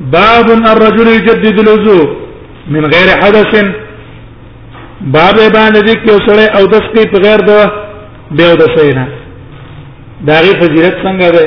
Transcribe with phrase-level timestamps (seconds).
[0.00, 2.06] باب الرجل يجدد الوضوء
[2.68, 3.64] من غیر حدث
[5.02, 7.50] باب باندې دې کې وسره او دس کې په غیر د
[8.30, 9.06] به او دسینا
[10.26, 11.44] دا غي فضیلت څنګه ده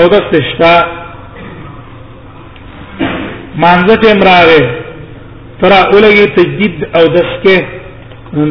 [0.00, 0.72] او د تشتا
[3.64, 4.62] مانځته امراغه
[5.60, 7.56] تر اولګي تجدید او دس کې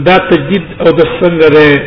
[0.07, 1.83] دا تجدید او دس څنګه ده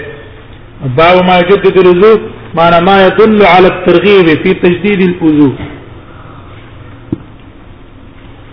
[0.97, 2.21] باب ما يجدد الوضوء
[2.55, 5.55] معنى ما يدل على الترغيب في تجديد الوضوء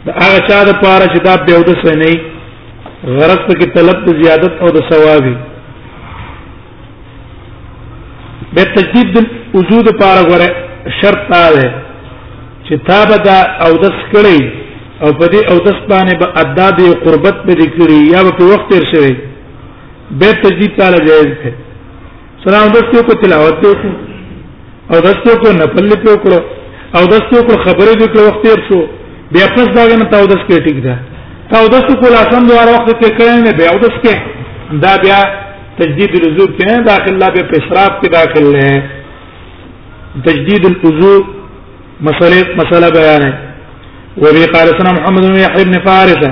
[0.07, 2.15] دا هغه چا د پاره چې دا به ود سنې
[3.15, 5.25] غرض کې طلب د زیادت او د ثواب
[8.55, 9.15] به تجدید
[9.57, 10.49] وجود پاره غره
[10.99, 14.41] شرط دا ده چې تا به دا او د سکړې
[15.03, 18.69] او په دې او دس باندې به ادا دې قربت به ذکرې یا په وخت
[18.73, 19.15] تیر شوی
[20.19, 21.53] به تجدید تعالی جائز ده
[22.45, 26.39] سلام دستو کو تلاوت دې کو او دستو کو نفل دې کو
[26.99, 28.81] او دستو کو خبرې دې کو وخت تیر شو
[29.31, 30.93] بیا پس دا غن تاو دس کې ټیک ده
[31.51, 34.15] تاو دس کول اسان دوه وخت کې کړي نه بیا دس کې
[34.83, 35.17] دا بیا
[35.79, 38.81] تجدید الوضو کې نه داخل لا به پیشراب کې داخل نه
[40.27, 41.15] تجدید الوضو
[42.09, 43.31] مسله مسله بیان ہے
[44.25, 46.23] وبي قال سنا محمد بن يحيى بن فارس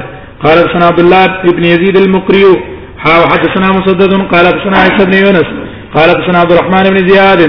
[0.46, 1.28] قال سنا عبد الله
[1.60, 2.46] بن يزيد المقري
[3.04, 5.52] حاو حدثنا مسدد قال سنا عيسى بن يونس
[5.98, 7.40] قال سنا عبد الرحمن بن زياد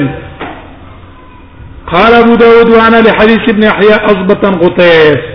[1.94, 5.32] قال ابو داود وانا لحديث ابن يحيى اضبطا غطيس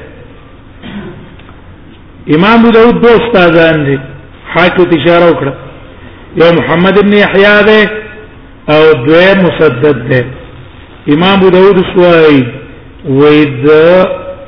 [2.29, 3.99] امام ابو داود دو استادان دي
[4.53, 5.53] حاکم اشاره وکړه
[6.39, 7.79] یو محمد ابن یحیی ده
[8.73, 10.25] او دوی مسدد ده
[11.13, 12.43] امام ابو داود سوای
[13.05, 13.69] وید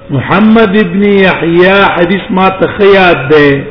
[0.09, 1.65] محمد ابن یحیی
[1.97, 3.65] حدیث ما تخیات ده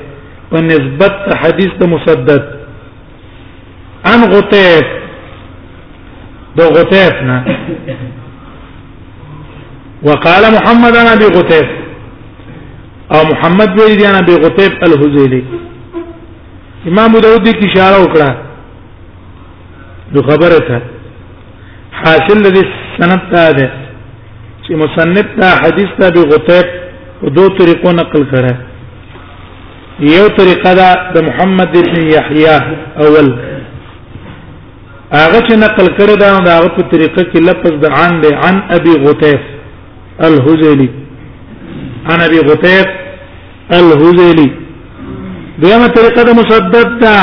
[0.51, 1.13] په نسبت
[1.45, 2.45] حدیث ته مسدد
[4.07, 4.85] ان غطیف
[6.57, 7.45] دو غطیفنا
[10.03, 11.82] وقال محمد انا بغطیف
[13.17, 15.45] او محمد ویل دی انا به غطيب الحزيلي
[16.91, 18.29] امام داود کی اشاره وکړه
[20.13, 20.83] نو خبره ده
[22.01, 22.67] حاصل دې
[22.99, 23.69] سند ته ده
[24.65, 26.67] چې مصنف دا حدیث ته به غطيب
[27.21, 28.55] په دوه طریقو نقل کړه
[30.15, 32.57] یو طریقه ده د محمد ابن يحيى
[33.03, 33.29] اول
[35.13, 38.95] هغه چې نقل کړه دا هغه په طریقه کې لفظ د عن ده عن ابي
[39.07, 39.41] غطيب
[40.27, 40.89] الحزيلي
[42.11, 43.02] عن ابي غطيب
[43.71, 44.51] الهذيلي
[45.61, 47.17] دغه طریقه د مسدد دا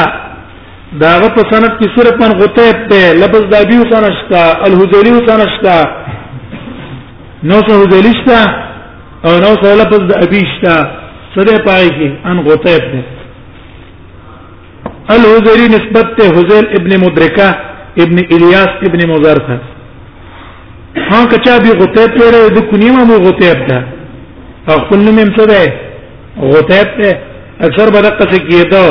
[1.02, 5.76] داغه په سند کې صرف من غتیب ته لفظ د ابي وسنشتا الهذيلي وسنشتا
[7.44, 8.42] نو سه هذيلي شتا
[9.26, 10.76] او نو سه لفظ د ابي شتا
[11.36, 13.02] سره پای کې ان غتیب ده
[15.16, 17.50] الهذيلي نسبت ته هذيل ابن مدرکه
[18.04, 19.58] ابن الیاس ابن مزار تھا
[21.12, 23.80] ها کچا به غتیب پره د کنیمه مو غتیب ده
[24.84, 25.89] خپل نوم هم څه ده
[26.42, 27.20] غتیب ته
[27.68, 28.86] اکثر بدقه څه کیدو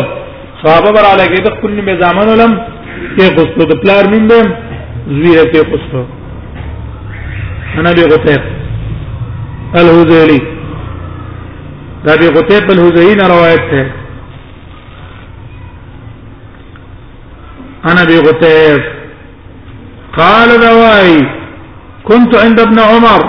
[0.64, 2.56] صحابه بر علی کېد خپل می زمان علم
[3.18, 4.40] کې غوستو د پلار نوم به
[5.08, 6.02] زویره کې غوستو
[7.80, 8.42] انا به غتیب
[9.82, 10.38] الهذیلی
[12.06, 13.86] دا به غتیب الهذیلی نه روایت ده
[17.94, 18.82] انا به غتیب
[20.18, 21.18] قال دوائی
[22.04, 23.26] كنت عند ابن عمر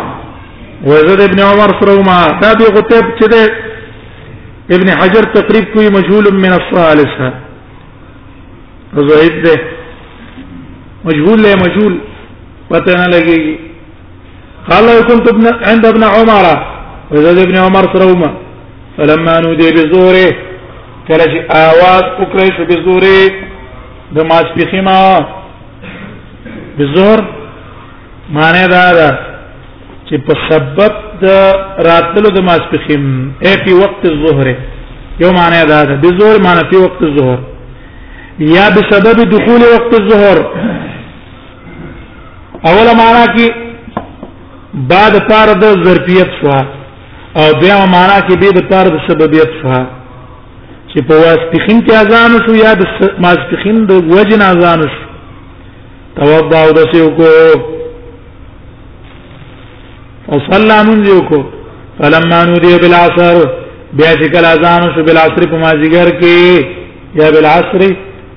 [0.83, 3.51] وزد ابن عمر سروما دا به غتیب چې
[4.75, 7.33] ابن حجر تقریب کوئی مجهول من الثالثه
[9.07, 9.55] زید ده
[11.05, 11.95] مجهول له مجهول
[12.69, 13.55] پتہ نہ لگے گی
[14.67, 16.45] قال كنت ابن عند ابن عمر
[17.11, 18.31] وزاد ابن عمر ترومه
[18.97, 20.35] فلما نودي بزوره
[21.07, 25.25] کله اواز आवाज وکړې شو بزوره دماس ماش
[26.77, 27.19] بزور
[28.37, 29.28] معنی دا ده
[30.09, 30.93] چې په سبب
[31.23, 31.25] د
[31.87, 33.03] راتلو د ماسپخیم
[33.47, 34.47] اي په وخت الظهر
[35.23, 37.39] یو معنی دا ده د ظهر معنی په وخت الظهر
[38.55, 40.37] یا بسبب دخول وقت الظهر
[42.69, 43.47] اوله معنا کې
[44.93, 46.59] بعد پار د ظرفیت شوا
[47.41, 49.79] او بیا معنا کې به د پار د سببیت شوا
[50.91, 55.03] چې په واسپخین کې اذان شو یا د ماسپخین د وجن اذان شو
[56.19, 57.33] توضا او د سیو کو
[60.31, 61.37] او صلی منځ کو
[61.99, 63.35] فلما نودي بالعصر
[63.97, 66.41] بیا چې کله اذان شو بالعصر په مازیګر کې
[67.21, 67.81] یا بالعصر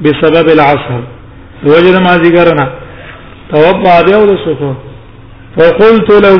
[0.04, 1.00] بسبب العصر
[1.66, 2.66] وجه د مازیګر نه
[3.50, 4.72] توبع دی او لسکو
[5.56, 6.32] فقلت له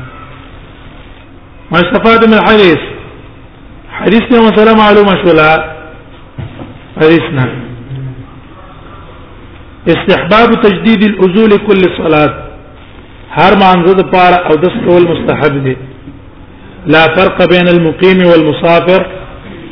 [1.70, 2.78] ما استفاد من الحديث
[3.98, 5.48] حديثنا مثلا معلومه شولا
[6.96, 7.48] حديثنا
[9.94, 12.34] استحباب تجديد الاذول كل صلاه
[13.40, 15.76] هر مانزه پار او دس کول مستحب دي
[16.94, 19.06] لا فرق بين المقيم والمسافر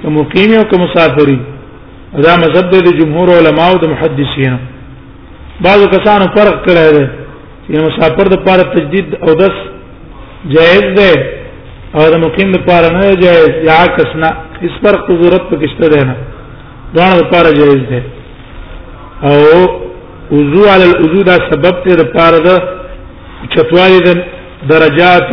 [0.02, 1.44] كمقيم وكمسافرين
[2.22, 4.58] دا مذهب د جمهور علما او د محدثینو
[5.64, 7.06] بعضو کسانو فرق کړی دی
[7.66, 9.56] چې مسافر د پاره تجدید او دس
[10.54, 11.12] جائز دی
[11.94, 14.30] او د مقیم د پاره نه جائز یا کسنا
[14.66, 16.14] اس پر ضرورت پکشته ده نه
[16.96, 18.00] دا د پاره جائز دی
[19.28, 19.34] او
[20.36, 22.62] وضو علی الوضو دا سبب ته د پاره د
[23.56, 24.22] چتوالی د
[24.72, 25.28] درجات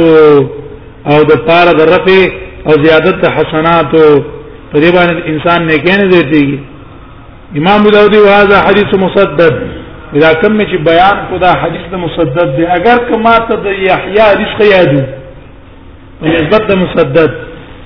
[1.12, 2.20] او د پاره د رفع
[2.68, 4.12] او زیادت د حسنات او
[4.72, 6.60] په دې باندې انسان نه کېنه دیږي
[7.58, 9.54] امام داودی و هاذا حدیث مسدد
[10.22, 14.20] دا کوم چې بیان کو دا حدیث د مسدد دی اگر کما ته د یحیی
[14.32, 15.02] حدیث یادو
[16.22, 17.32] په نسبت د مسدد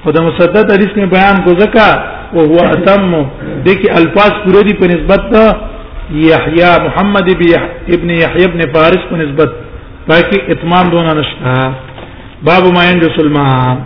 [0.04, 1.90] خو د مسدد حدیث می بیان کو زکا
[2.34, 3.26] او هو اتم
[3.66, 5.56] د کی الفاظ پوره دي په نسبت د
[6.30, 7.30] یحیی محمد
[7.96, 9.50] ابن یحیی ابن فارس په نسبت
[10.08, 11.74] پاکي اتمام دونه نشته
[12.48, 13.78] باب ما ينجس الماء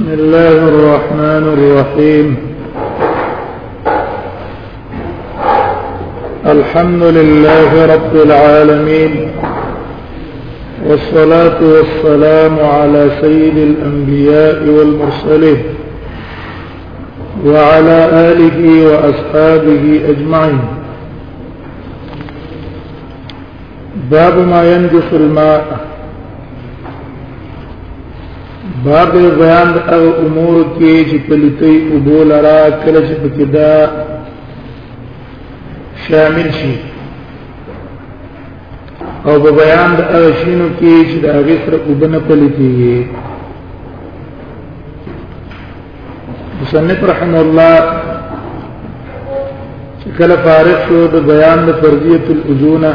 [0.00, 2.36] بسم الله الرحمن الرحيم
[6.46, 9.30] الحمد لله رب العالمين
[10.86, 15.62] والصلاة والسلام على سيد الأنبياء والمرسلين
[17.46, 17.98] وعلى
[18.30, 18.58] آله
[18.88, 20.60] وأصحابه أجمعين
[24.10, 25.89] باب ما ينجس الماء
[28.84, 32.52] باب بیان او امور کې چې پلیتي او بول را
[32.84, 33.72] کله چې پکې دا
[36.06, 36.74] شامل شي
[39.24, 42.70] او په بیان د اوشینو کې چې دا غیر وبنه پلیتي
[46.60, 47.74] مصنف رحم الله
[50.20, 52.92] کله فارغ شو د بیان د فرضیت الاذونه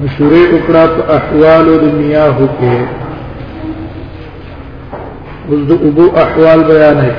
[0.00, 3.01] مشورې وکړه په احوال د میاه کې
[5.50, 7.16] وزد أبو أحوال بيانه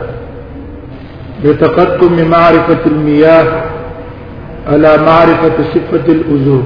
[1.44, 3.62] بتقدم معرفة المياه
[4.68, 6.62] على معرفة صفة الأزور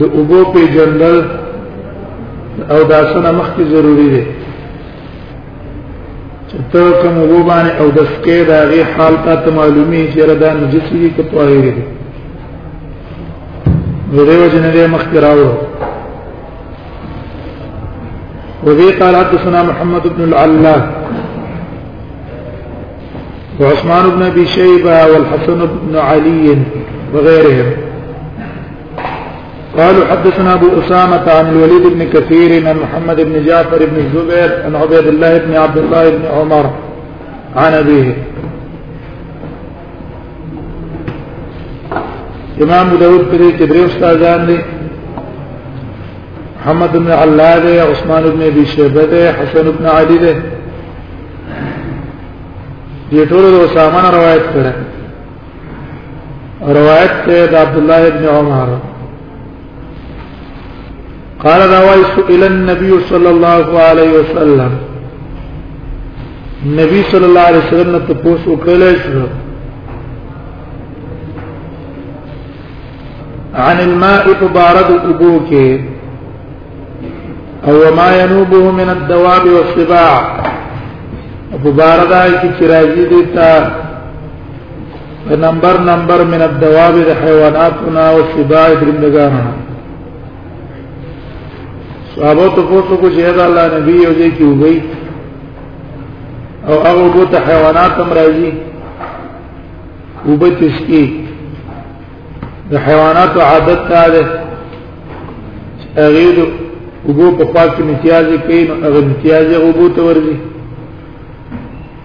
[0.00, 1.26] دو أبو في جندل
[2.70, 4.24] او داسنا مخکې ضروري ده
[6.72, 11.22] ته کوم باندې او د سکې د هغه حالت معلومی چې ردا نجس دي که
[11.32, 11.84] طاهر دي
[14.16, 15.48] وریو جنې مخکراو
[18.66, 20.82] وذي قال حدثنا محمد بن العلاء
[23.60, 26.56] وعثمان بن ابي شيبه والحسن بن علي
[27.14, 27.70] وغيرهم
[29.78, 34.76] قالوا حدثنا أبو أسامة عن الوليد بن كثير عن محمد بن جعفر بن الزبير عن
[34.76, 36.72] عبيد الله بن عبد الله بن عمر
[37.56, 38.16] عن أبيه
[42.62, 44.58] امام داود په دې کې درې استادان دي
[46.60, 50.34] محمد بن علاده عثمان بن ابي شيبه حسن بن علي ده
[53.12, 54.72] دې ټول د اسامه روایت کړه
[56.68, 58.78] روایت ده عبد الله بن عمر
[61.44, 64.72] قال روای سئل النبي صلى الله عليه وسلم
[66.80, 69.22] نبی صلی الله علیه وسلم ته پوښتنه وکړل شو
[73.70, 75.52] عن الماء فبارد ابوك
[77.68, 80.16] او ما ينوبه من الدواب والسباع
[81.64, 83.50] فباردا کی چراجی دیتا
[85.48, 89.42] نمبر نمبر من الدواب الحيوانات والسباع درندگانو
[92.16, 94.76] صحابه ته پوښتنه کو چې دا الله نبی یو ځای کې وګي
[96.68, 98.50] او هغه بو ته حیوانات هم راځي
[100.28, 101.02] وبتش کې
[102.70, 104.22] د حیوانات عادت تا ده
[106.06, 106.36] اغید
[107.08, 110.36] وګو په پاک کې امتیاز کوي نو هغه امتیاز یې وګو ته ورځي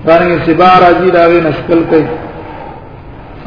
[0.08, 2.08] څنګه سبا راځي داوی نشکل کوي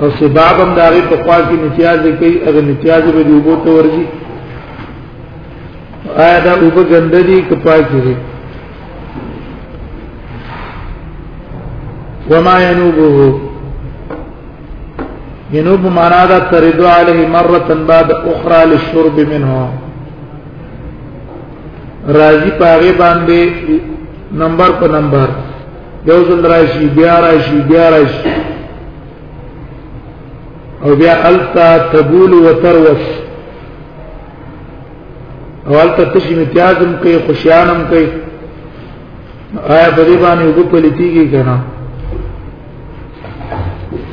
[0.00, 4.04] او سبا هم داوی په پاک کې امتیاز کوي هغه امتیاز به وګو ته ورځي
[6.22, 8.14] آیا دا اوبه ګنده دي که پاکې دي
[12.30, 13.40] وما ينوبه
[15.52, 19.68] ينوب معنا دا ترد عليه مرة بعد أخرى للشرب منه
[22.08, 23.40] راضي پاغه باندې
[24.32, 25.26] نمبر په نمبر
[26.06, 28.34] یو ځل راشي بیا راشي بیا راشي
[30.84, 33.19] او بیا التا تبول وتروس
[35.68, 38.06] اول ته تشي امتیازم کوي خوشیانم کوي
[39.68, 41.56] آیا په دې باندې وګ په لتیږي کنه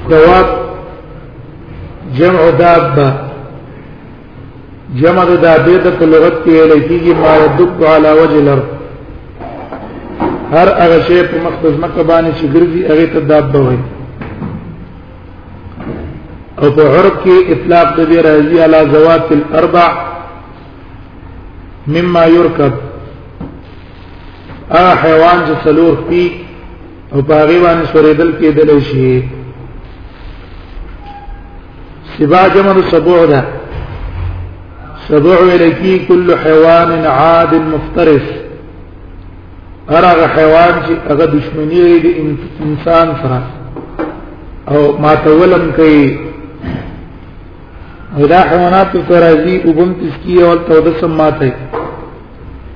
[0.10, 0.46] دواب
[2.18, 3.08] جمع دابه
[5.04, 8.66] جمع دابه د په لغت کې ویل کېږي ما يدب على وجه الارض
[10.56, 13.80] هر هغه شی په مقصد مکه باندې چې ګرځي هغه ته دابه وایي
[16.62, 19.89] او په عرب کې اطلاق د دې راځي على ذوات الاربع
[21.88, 22.72] مما يركب
[24.72, 26.24] ا حیوان چې څلور پی
[27.13, 29.24] او پاغي باندې سورېدل کېدل شي
[32.17, 33.41] سبا جمع سبوع ده
[35.10, 38.22] سبوع ولکی کل حیوان عاد مفترس
[39.89, 43.41] هرغه حیوان چې هغه دشمنی لري د انسان سره
[44.75, 46.08] او ماتولم کوي
[48.25, 51.50] دا حیوانات کو راځي وبم تسکی او تو د سمات ہے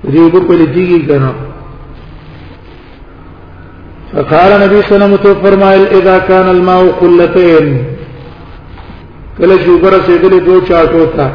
[0.04, 1.32] دې وګ په لږیږي کنه
[4.12, 7.84] فقال نبی صلی الله علیه وسلم فرمایل اذا كان الماء قلتين
[9.38, 11.32] کله چې وګره سیدلې دوه چاټو تا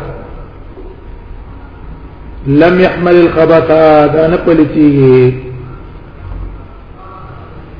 [2.46, 5.34] لم يحمل الخبث دا نه پلتیږي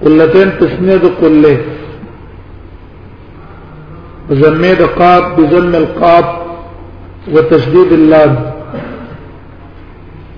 [0.05, 1.61] قلتين تسنید قله
[4.31, 6.25] زميد قاب بزم القاب
[7.35, 8.37] وتشديد اللام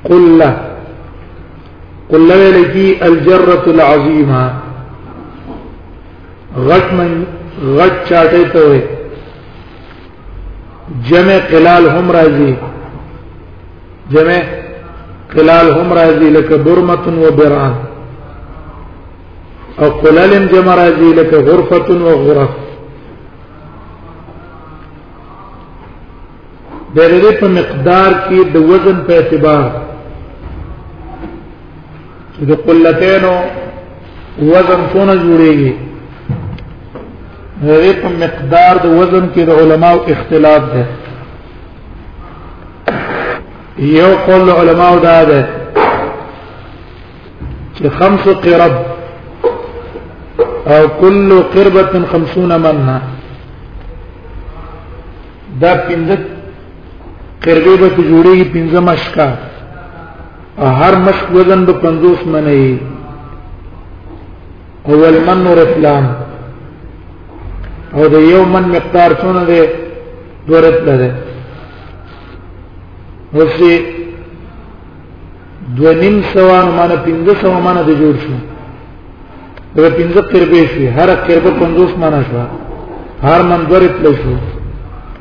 [0.05, 0.59] قل له
[2.11, 4.53] قل له لكي الجرة العظيمة
[6.57, 7.25] غت من
[7.65, 8.75] غت چاٹے تو
[11.09, 12.55] جمع قلال هم راضي
[14.11, 14.39] جمع
[15.37, 17.75] قلال هم راضي لك برمة وبران
[19.81, 22.49] او قلال جمع راضي لك غرفة وغرف
[26.95, 29.65] د رې په مقدار کې د وزن په اعتبار
[32.35, 33.37] چې د قلتینو
[34.53, 35.73] وزن څنګه جوړيږي
[37.79, 40.85] رې په مقدار د وزن کې د علماو اختلاف ده
[44.01, 45.43] یو قول علماو دا ده
[47.77, 48.75] چې خمس قرب
[50.75, 52.99] او كل قربة خمسون منها
[55.61, 56.38] دا پنځه
[57.49, 59.29] قربې به جوړېږي پنځه مشکا
[60.81, 62.67] هر مشک وزن به 50 منې
[64.91, 66.05] اول من نور اسلام
[67.97, 69.61] او د یو من مقدار څونه دی
[70.47, 71.09] دورت ده
[73.39, 73.73] اوسې
[75.77, 78.37] دو نیم سوا مانه پنځه سوا مانه د جوړ شو
[79.77, 81.51] دا پنځه قربې شي هر قربه
[81.97, 82.39] 50 مانه شو
[83.27, 84.37] هر من دورت لشو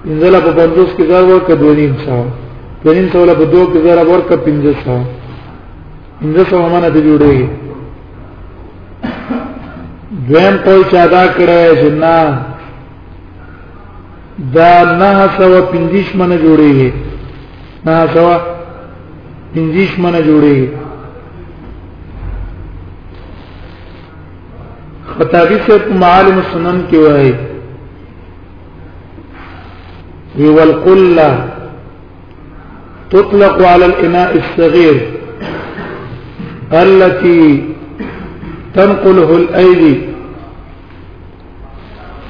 [0.09, 2.17] انزل یعنی په بندوس کې زار ورک دوه نیم سا
[2.83, 4.95] دوه نیم سوله په دوه کې زار ورک پنځه سا
[6.21, 7.47] پنځه سو معنا ته جوړوي
[10.29, 12.39] دویم کوئی چا دا کړه جنا
[14.55, 14.71] دا
[15.01, 16.91] نه سو پنځش منه جوړيږي
[17.85, 18.25] نه سو
[19.55, 20.69] پنځش منه جوړيږي
[25.13, 25.73] خطابی سے
[26.05, 27.31] معالم سنن کی وای
[30.39, 31.49] هو القلة
[33.11, 35.09] تطلق على الإناء الصغير
[36.73, 37.63] التي
[38.73, 39.99] تنقله الأيدي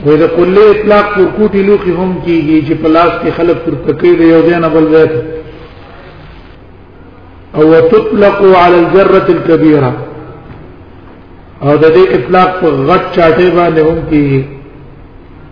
[0.06, 4.42] وإذا قل لي اطلاق پر لوخي هم كي يجي پلاس کې خلق پر تکي دی
[4.42, 5.08] بل
[7.56, 9.94] او تطلق على الجره الكبيره
[11.64, 14.57] او دي اطلاق غد شاتيبا لهم كي هم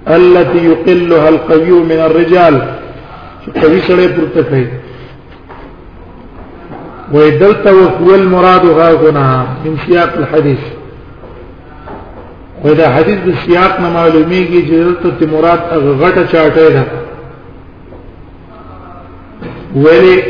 [0.07, 2.61] التي يقلها القوي من الرجال
[3.61, 4.67] قوي سره پورته کوي
[7.13, 7.71] و دلته
[8.01, 10.59] هو المراد غاغنا من سياق الحديث
[12.63, 13.49] وإذا حديث د
[13.81, 15.59] ما معلومي معلومیږي چې دلته مراد
[16.01, 16.83] غټه چاټه ده
[19.75, 20.23] ولی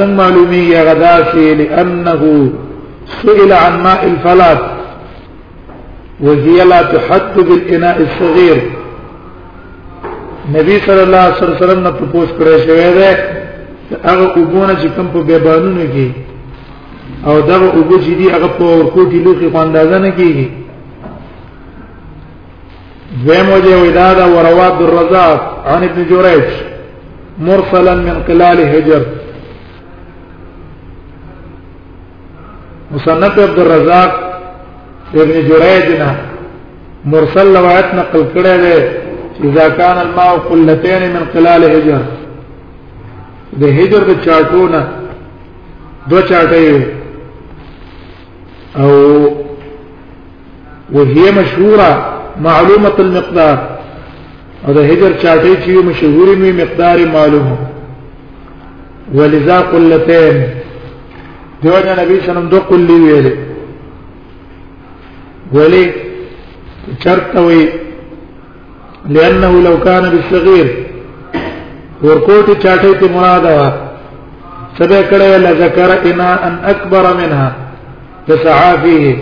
[0.00, 2.52] معلومي نه غدا لانه
[3.22, 4.77] سئل عن ماء الفلات
[6.20, 8.60] وهي لا تحط بالاناء الصغير
[10.52, 13.16] نبی صلی الله علیه وسلم نه پوښتنه کړې شوې ده
[14.04, 16.08] هغه وګونه چې کوم په بیبانونو کې
[17.26, 20.46] او دا وګو چې دی هغه په ورکوټي لوخي خواندازه نه کیږي
[23.24, 26.44] دویم وجه وداده ورواد الرزاق عن ابن جريج
[27.40, 29.02] مرسلا من قلال هجر
[32.94, 34.27] مصنف عبد الرزاق
[35.14, 36.16] ابن جريجنا
[37.04, 38.76] مرسل روایت نقل کړی دی
[39.48, 42.00] اذا كان الماء قلتين من قلال حجر
[43.60, 44.82] د حجر د چاټونه
[46.10, 46.74] دو چاټې
[48.80, 48.88] او
[50.92, 51.92] وهي مشهوره
[52.40, 53.58] معلومه المقدار
[54.68, 57.56] او د هجر چاټي چې مشهور می مقدار معلومه
[59.14, 60.36] ولذا قلتين
[61.62, 63.47] دیوانه نبی شنم دو قلی ویلې
[65.52, 65.92] ولی
[67.04, 67.68] چرتوي
[69.08, 70.68] لانه لو كان بالصغير
[72.02, 73.72] ورکوټي چاټي ته مراد وا
[74.78, 77.52] سبه کړه ل ذکر انا ان اکبر منها
[78.28, 79.16] فسعافيه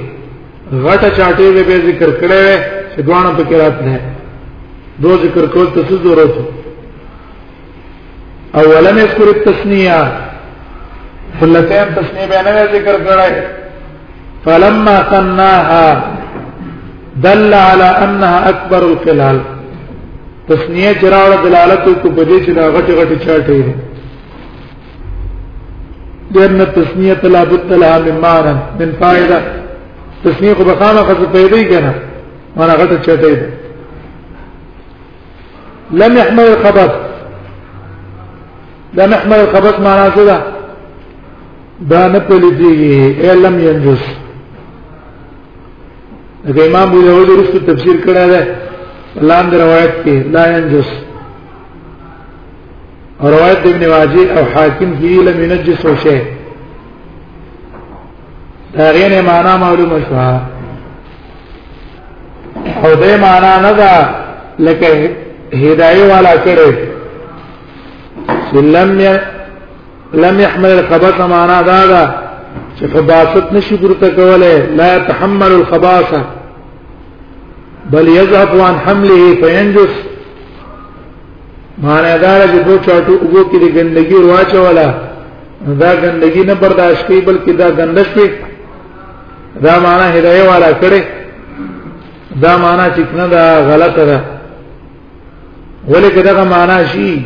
[0.72, 2.46] غټه چاټي به ذکر کړه
[2.94, 4.00] چې دوانه په قرات نه
[4.98, 6.34] دو ذکر کول ته ضرورت
[8.54, 10.12] اولا يذكر التثنيه
[11.40, 13.34] فلتين تثنيه به نه ذکر کړه
[14.44, 16.15] فلما قناها
[17.22, 19.40] دل على انها اكبر القلال
[20.48, 23.74] تسنیه جراړه دلالت کو بده چې دا غټ غټ چاټې دي
[26.34, 29.40] لأن التسنية لا بد لها من معنى من فائدة
[30.24, 31.92] تسنية خو بخامه خو پیدا کنا
[32.56, 33.48] وانا غټه چټې ده
[35.92, 36.90] لم يحمل الخبث
[38.94, 40.40] لم يحمل الخبث معناه څه ده
[41.80, 44.06] دا نه پليږي لم ينجس
[46.46, 48.42] د امام ابو داود رسو تفسیر کړه ده
[49.28, 50.88] لاند روایت کې لا ينجس
[53.34, 56.18] روایت ابن واجی او حاکم هی لم ينجس او شی
[58.76, 60.16] دا غیر معنا معلومه شو
[62.82, 63.90] او دې معنا نه ده
[64.58, 64.88] لکه
[65.54, 66.70] هدايه والا کړه
[68.54, 69.00] لم
[70.14, 72.14] لم يحمل الخبث معنا دا ده
[72.80, 76.22] چې خباثت نشي ګرته کوله لا يتحمل الخباثه
[77.92, 79.92] بل یذهب عن حمله فینجس
[81.82, 84.88] معنی دا چې دوه چاټو وګو کې د ګندګي ورواچولا
[85.80, 88.28] دا ګندګي نه برداشت کوي بلکې دا ګندش کوي
[89.64, 91.02] دا معنا هدايه والا کړي
[92.42, 94.20] دا معنا چې کنه دا غلطه ده
[95.88, 97.20] ولکه دا معنا شي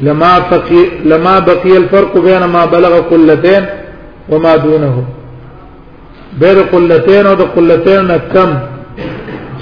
[0.00, 3.64] لما بقي لما بقي الفرق بين ما بلغ قلتين
[4.28, 5.04] وما دونه
[6.40, 8.50] بين قلتين او قلتين كم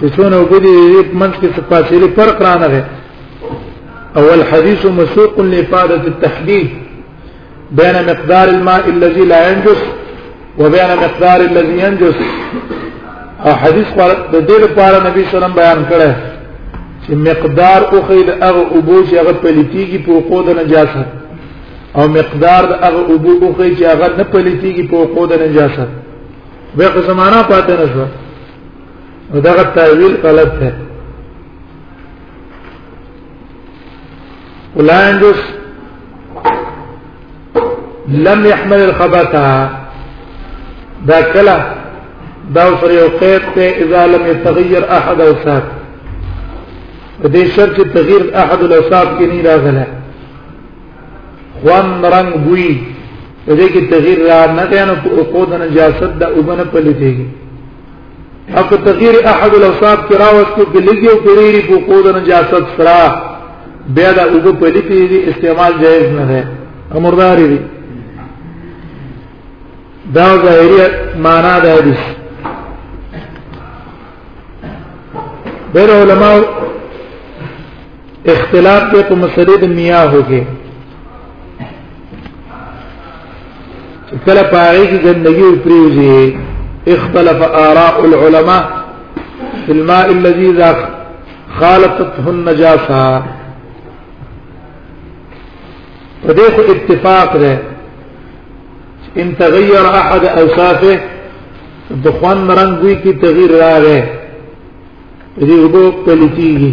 [0.01, 0.75] چې څونه وګړي
[1.21, 2.83] منځ کې څه فاصله فرق رانغه
[4.21, 6.69] اول حديث مسوق لإفادة التحديد
[7.81, 9.81] بين مقدار الماء الذي لا ينجس
[10.59, 12.17] وبين مقدار الذي ينجس
[13.47, 16.13] او حدیث پر د دې لپاره نبی صلی الله علیه وسلم بیان کړه
[17.05, 21.09] چې مقدار او خید هغه ابو چې هغه پلیتیږي په قوه د نجاست
[21.99, 25.91] او مقدار د هغه ابو او خید چې هغه نه پلیتیږي په قوه د نجاست
[26.77, 28.05] به زمانہ پاتې نه شو
[29.35, 30.71] دغه تعویل غلط ہے
[34.75, 35.41] اولاندس
[38.27, 39.35] لم يحمل الخبث
[41.09, 41.73] دا کله
[42.55, 45.62] دا سره یو قید ته اذا لم يتغير احد اوصاف
[47.23, 49.85] دې شرط کې تغییر احد الاوصاف کې نه راغله
[51.61, 52.71] خوان رنگ بوی
[53.49, 57.38] دې کې تغییر را نه کنه او کو د نجاست د ابن په لتهږي
[58.57, 63.03] او تغییر احد الاوصاف کې راوستو بلګي او پریری په قود نجاست سرا
[63.95, 66.25] بیا دا وګ په لپی استعمال جایز نه
[66.93, 67.61] ده امرداري دي
[70.15, 70.79] دا ظاهری
[71.17, 72.01] معنا ده حدیث
[75.75, 76.39] بیر علماء
[78.27, 80.45] اختلاف کې په مسلې د میاه هوګه
[84.27, 86.37] کله پاره کې ګندګي پریوزي
[86.94, 88.85] اختلف آراء العلماء
[89.66, 90.88] في الماء الذي إذا
[91.61, 93.22] خالطته النجاسة
[96.29, 97.59] فديخوا اتفاق ده
[99.16, 101.01] ان تغير احد اوصافه
[101.90, 104.01] دخوان رنگوی کی تغییر را گئے
[105.51, 106.72] ریبو پلتی گی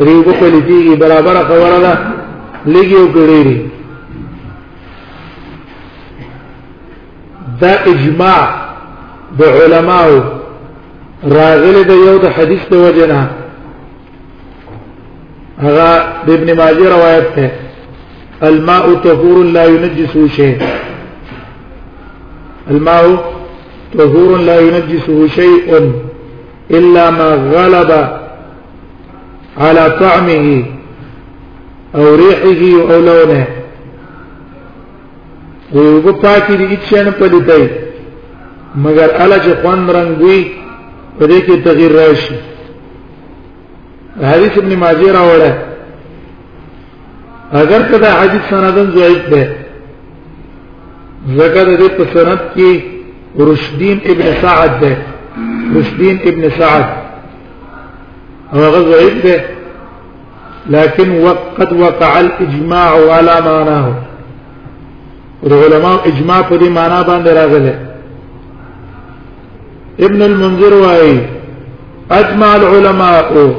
[0.00, 1.98] ریبو پلتی گی برابر خبره ده
[2.66, 3.69] لګیو کړيري
[7.60, 8.42] دا اجماع
[9.38, 10.20] د علماو
[11.36, 13.20] راغله د یو د حدیث د وجنه
[15.64, 15.88] هغه
[16.26, 17.48] د ابن ماجه روایت ده
[18.50, 20.56] الماء طهور لا ينجسه شيء
[22.70, 23.04] الماء
[23.98, 25.66] طهور لا ينجسه شيء
[26.70, 27.90] الا ما غلب
[29.64, 30.46] على طعمه
[31.96, 33.44] او ريحه او لونه
[35.74, 37.66] وي وو پاکي دي اچن پلیتای
[38.84, 40.40] مگر الا چې خوان رنگوي
[41.18, 42.34] په دې کې تغیر راشي
[44.30, 45.52] حدیث ابن ماجه راوړه
[47.62, 49.42] اگر کدا حدیث سندن ضعیف ده
[51.36, 52.80] زکه د دې په سند کې
[53.50, 54.98] رشدین ابن سعد ده
[55.78, 56.84] رشدین ابن سعد
[58.58, 59.44] هغه ضعیف ده
[60.76, 64.09] لكن وقد وقع الاجماع على معناه
[65.48, 67.74] العلماء علماء اجماع په دې معنا باندې راغله
[70.06, 71.20] ابن المنذر وايي
[72.10, 73.54] اجمع العلماء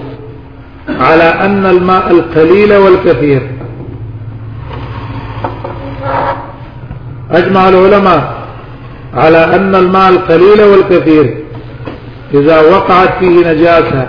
[1.07, 3.41] على ان الماء القليل والكثير
[7.31, 8.19] اجمع العلماء
[9.13, 11.25] على ان الماء القليل والكثير
[12.33, 14.05] اذا وقعت فيه نجاسه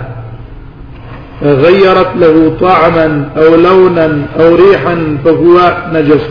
[1.43, 3.07] غيرت له طعما
[3.37, 4.07] او لونا
[4.39, 5.55] او ريحا فهو
[5.95, 6.27] نجس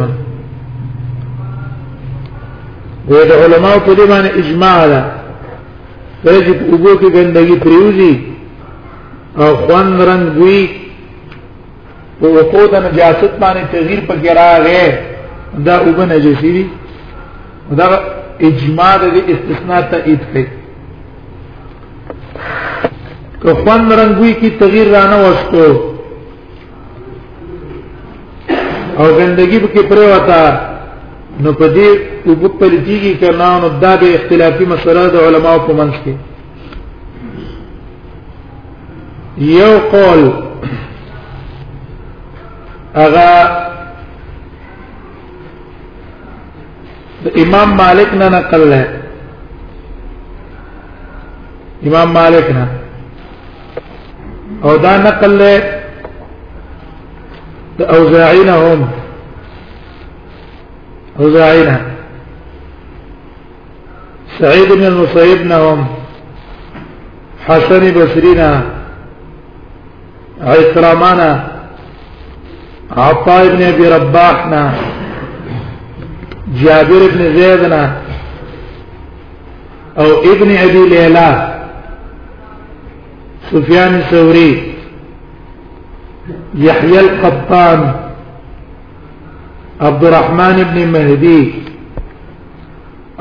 [3.13, 5.01] وې د علماو په دې باندې اجماع ده
[6.25, 8.13] کله چې په اوبو کې ګندګي پریوزي
[9.43, 10.59] او خوان رنگ وی
[12.21, 14.85] په اوبو د نجاست باندې تغییر پکې راغی
[15.67, 16.65] دا اوبه نجسی دي
[17.79, 17.87] دا
[18.49, 20.45] اجماع د استثناء تایید کړي
[23.43, 25.67] که خوان رنگ وی کې تغییر را نه وستو
[29.01, 30.72] او ګندګي پکې پریوتا
[31.41, 31.89] نو په دې
[32.27, 36.15] او په پرځيږي کنا نو دا به اختلافي مسله د علماو په منځ کې
[39.61, 40.23] یو قول
[43.05, 43.33] اغا
[47.45, 48.85] امام مالک نه نقل ہے
[51.87, 52.65] امام مالک نه
[54.65, 55.81] او دا نقل له
[57.99, 58.81] اوزاعینهم
[61.19, 61.81] خزاعینه
[64.41, 65.87] سعید بن المصیب نهم
[67.47, 68.51] حسن بصرینا
[70.41, 71.33] عکرمانا
[72.97, 74.63] عطا ابن ابي رباحنا
[76.63, 77.83] جابر ابن زيدنا
[79.99, 81.31] او ابن ابي ليلى
[83.53, 84.75] سفيان الثوري
[86.55, 88.02] يحيى القطان
[89.83, 91.53] عبد الرحمن ابن مهدي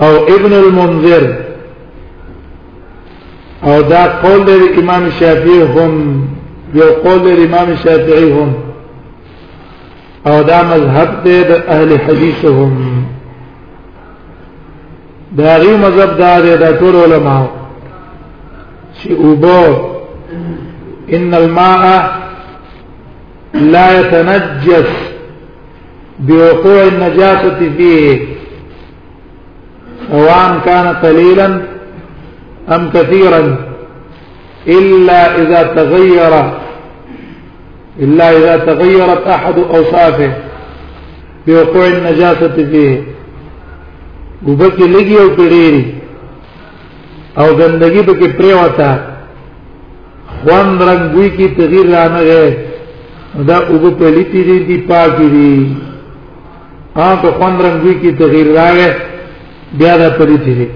[0.02, 1.36] او ابن المنذر
[3.63, 6.28] او دا قول لري امام شافعي هم
[6.74, 8.54] یو قول لري امام شافعي هم
[10.28, 13.04] او دا مذهب دی د اهل حدیث هم
[15.38, 17.45] دا غي مذهب دا دی د ټول علما
[19.04, 19.95] چې اوبو
[21.13, 22.12] ان الماء
[23.54, 25.11] لا يتنجس
[26.21, 28.21] بوقوع النجاسة فيه
[30.12, 31.62] سواء كان قليلا
[32.69, 33.57] أم كثيرا
[34.67, 36.53] إلا إذا تغير
[37.99, 40.34] إلا إذا تغيرت أحد أوصافه
[41.47, 43.01] بوقوع النجاسة فيه
[44.47, 45.81] وبکې لګي او کړيري
[47.38, 48.97] او ګندګي پکې پریوتا
[50.41, 52.53] خوان رنگوي کې تغیر رانه ده
[53.36, 55.73] دا وګ په لیتی دي پاکي دي
[56.99, 58.91] ا په خوند رنگوي کې تغیر راغې
[59.80, 60.67] بیا د پرې تیری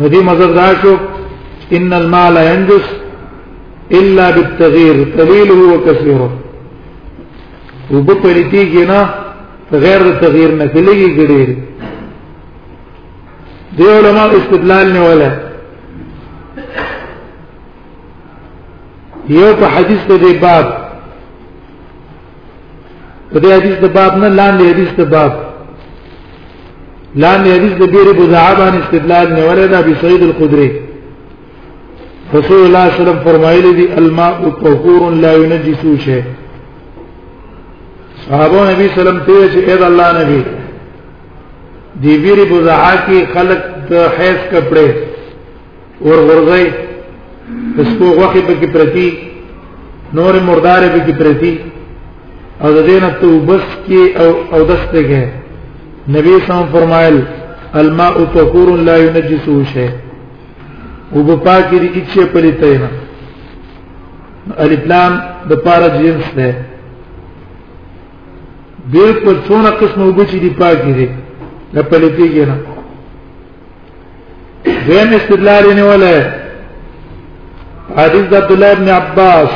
[0.00, 0.94] ندی مزر دا شو
[1.76, 2.86] ان المال ينجس
[3.90, 6.30] الا بالتغيير قليله وكثيره
[7.92, 9.00] وب پرېتی کې نه
[9.72, 11.56] غیر د تغیر نه کلیږي ګډېږي
[13.76, 15.30] دی علماء استدلال نه ولا
[19.28, 20.85] یو په حدیث د باب
[23.36, 25.32] په دې حدیث د باب نه لاندې حدیث د باب
[27.22, 30.68] لاندې حدیث د بیر بوزعه باندې استدلال نه ورې دا ابي سعيد الخدري
[32.38, 36.22] رسول الله صلی الله علیه وسلم فرمایلی دی الماء طهور لا ينجس شيء
[38.26, 40.42] صحابه نبی صلی الله علیه وسلم ته چې اې الله نبی
[42.04, 44.88] دی بیر بوزعه کې خلق د حیض کپڑے
[46.06, 46.64] اور ورغی
[47.80, 49.08] اس کو وقت پہ کی پرتی
[50.16, 51.56] نور مردار پہ کی پرتی
[52.64, 55.22] او د دینه تو بس کی او او دسته کې
[56.16, 57.16] نبی صاحب فرمایل
[57.80, 59.92] الماء طهور لا ينجسه شيء
[61.12, 62.88] او په پاکی دي چې په دې ته نه
[64.64, 64.84] اړت
[65.50, 66.50] د پارا جنس ده
[68.92, 71.08] بیر په څونه قسم او بچی دي پاکی دي
[71.74, 72.56] د په لټی کې نه
[74.86, 76.16] دیم استدلال نه ولا
[77.96, 79.52] حدیث عبد الله بن عباس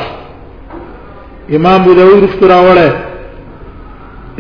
[1.49, 2.93] امام ابو داود رحمه الله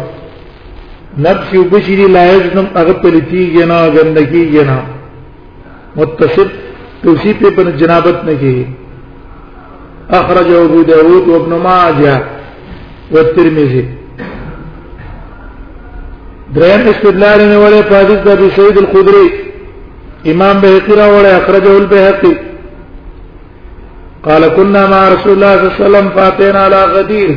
[1.18, 4.78] نفس بشری لا يجنب اغپلتی گنا گندگی گنا
[5.96, 6.50] متصف
[7.02, 8.54] تو اسی پہ بن جنابت نے
[10.18, 12.14] اخرج ابو داود وابن ماجہ
[13.12, 13.82] والترمذی
[16.54, 19.28] درہم استدلال نے والے حدیث ابو سعید الخدری
[20.32, 22.34] امام بهقي راوړی اخرجه البهقي
[24.26, 27.30] قال كنا مع رسول الله صلى الله عليه وسلم فاتنا على غدير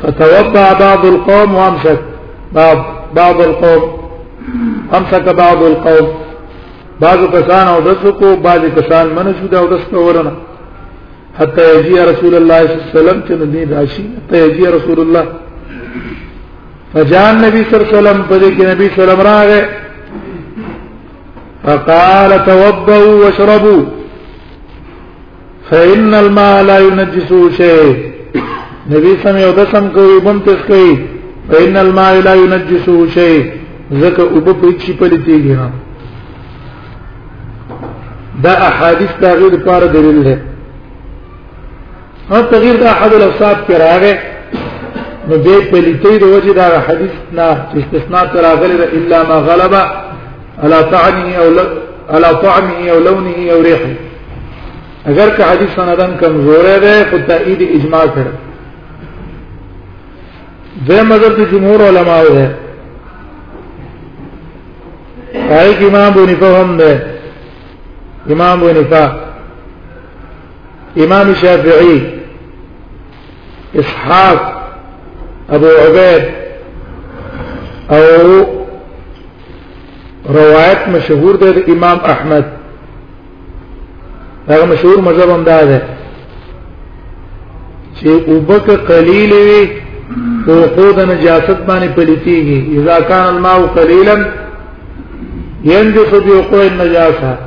[0.02, 2.00] فتوضع بعض القوم وامسك
[2.54, 2.78] بعض
[3.20, 3.84] بعض القوم
[4.98, 6.10] امسك بعض القوم
[7.00, 10.32] بعض کسان او دسکو بعض کسان منشو دا او دسکو ورنه
[11.39, 13.34] حتى يجي رسول الله صلى الله عليه وسلم چې
[13.76, 15.26] راشي حتى يجي رسول الله
[16.93, 19.65] فجاء النبي صلى الله عليه وسلم په کې نبی صلی الله راغه
[21.63, 23.84] فقال توضؤوا واشربوا
[25.69, 27.93] فإن الماء لا ينجس شيء
[28.91, 30.98] نبی سمې او دسم کوي بم تس کوي
[31.52, 33.52] فإن الماء لا ينجس شيء
[33.91, 35.56] زکه او په چی په لتیږي
[38.43, 40.41] دا احادیث تغیر لپاره دلیل ده
[42.32, 44.16] او تغیر د احد الاوصاف کې راغې
[45.30, 47.46] نو به پلیتې د وجه دا حدیث نه
[47.82, 49.74] استثناء راغلی الا ما غلب
[50.64, 51.50] على طعمه او
[52.10, 53.94] على طعمه او لونه او ريحه
[55.10, 58.32] اگر که حدیث سندن کمزور ده خو تایید اجماع کړه
[60.88, 62.56] زه مذهب د جمهور علما ده
[65.50, 67.06] پای کې امام بونیفا هم ده
[68.30, 69.12] امام بونیفا
[70.98, 72.14] امام شافعی
[73.80, 74.72] إسحاق
[75.50, 76.24] أبو عبيد
[77.92, 78.46] أو
[80.30, 82.46] روایت مشهور ده د امام احمد
[84.50, 85.82] هغه مشهور مذهب هم ده ده
[88.02, 89.70] چې وبک قلیل وي
[90.48, 94.16] او خود نجاست باندې پلیتيږي اذا كان الماء قليلا
[95.66, 97.38] ينجس بوقوع النجاسه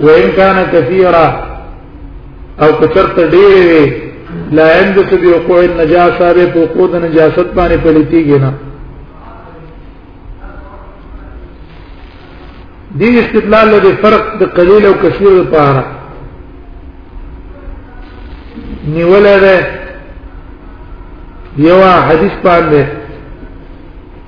[0.00, 1.26] وان كان كثيرا
[2.62, 4.05] او کثرت ډیر وي
[4.50, 8.52] لا يندس بوقوع النجاسه به وقوع د نجاست باندې پلیتیږي نه
[12.98, 15.84] دې استدلال له فرق د قلیل او کثیر لپاره
[18.94, 19.56] نیولې ده
[21.56, 22.82] یو حدیث باندې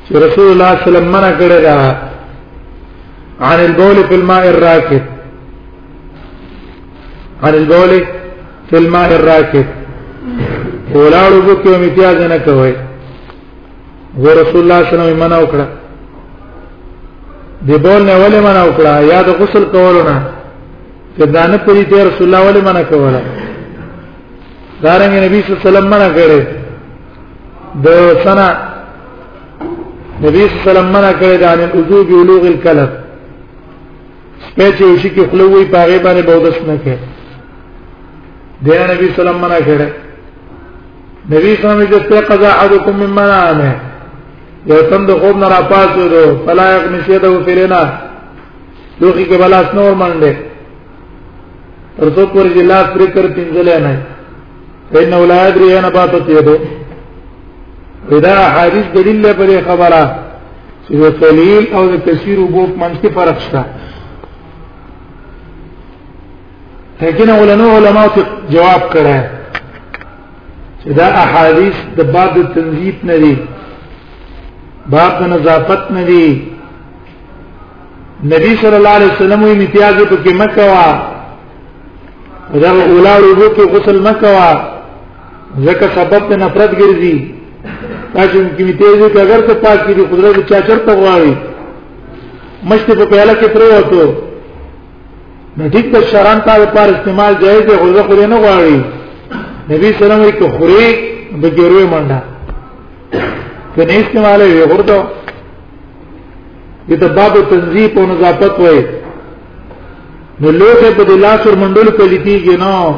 [0.08, 1.94] چې رسول الله صلی الله علیه وسلم منع کړی دا
[3.40, 5.02] عن البول في الماء الراكد
[7.44, 8.04] عن البول
[8.70, 9.77] في الماء الراكد
[10.94, 12.72] ولاړو بو کې امتیاز نه کوي
[14.22, 15.66] و رسول الله صلی الله علیه وسلم منع وکړه
[17.66, 20.16] دی بول نه ولې منع وکړه یا د غسل کولو نه
[21.18, 23.20] کدا نه پری ته رسول الله ولې منع کوله
[24.84, 26.42] دارنګ نبی صلی الله علیه وسلم منع کړي
[27.84, 27.86] د
[28.24, 28.48] سنا
[30.24, 32.90] نبی صلی الله علیه وسلم منع کړي د ان الوضو بلوغ الکلف
[34.48, 36.98] سپېڅې وشي کې خلووي پاره باندې بودس نه کړي
[38.66, 40.07] دغه نبی صلی الله علیه وسلم منع کړي
[41.30, 43.72] نبی اسلام چې استيقظ احدكم من منامه
[44.66, 47.82] یو تم د خوب نه را پاسو دو فلا يغنشه ده فرینا
[49.00, 50.34] دوخي کې بل اس نور منډه
[51.98, 53.98] تر څو پورې چې لاس پرې کر پینځلې نه
[54.92, 56.56] پین اولاد لري نه پاتو کېدو
[58.26, 60.02] دا حدیث دلیل لپاره خبره
[60.88, 63.64] چې د قلیل او د کثیر وګوب منځ کې فرق شته
[67.00, 69.37] لیکن اولنو علماء ته جواب کړه
[70.96, 73.34] دا احادیث د باب د تنظیف نه دي
[74.94, 76.26] باب د نظافت نه دي
[78.34, 80.86] نبی صلی الله علیه وسلم یې امتیاز په کې مکوا
[82.62, 84.50] دا اولاد وو کې غسل مکوا
[85.66, 87.16] ځکه سبب د نفرت ګرځي
[88.14, 91.34] تاسو کې امتیاز کې اگر ته پاک کیږي قدرت چا چرته غواړي
[92.70, 94.04] مشت په پیاله کې پرې وته
[95.56, 98.78] نو ټیک د شران تا لپاره استعمال جایز دی غوړه خو نه غواړي
[99.70, 100.94] نبی سلام علیه که خوری
[101.42, 102.22] بگیروی منده
[103.76, 105.02] که نیست ماله وی غردو
[106.90, 108.84] دته باب تنظیف او نظافت وای
[110.40, 112.94] نو لوخه په دې لاس ور منډل په لیدیږي نو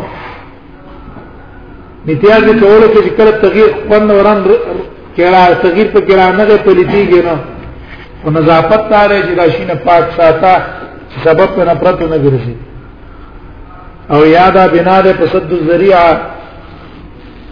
[2.09, 4.45] امتیاز کولو کې کله تغییر خوند وران
[5.17, 7.37] کړه تغییر په کړه نه په لیدیږي نو
[8.25, 10.57] او نظافت تاره چې راشینه پاک ساته
[11.25, 12.55] سبب په نفرت نه ګرځي
[14.15, 16.40] او یادا بنا ده په صد الذریعہ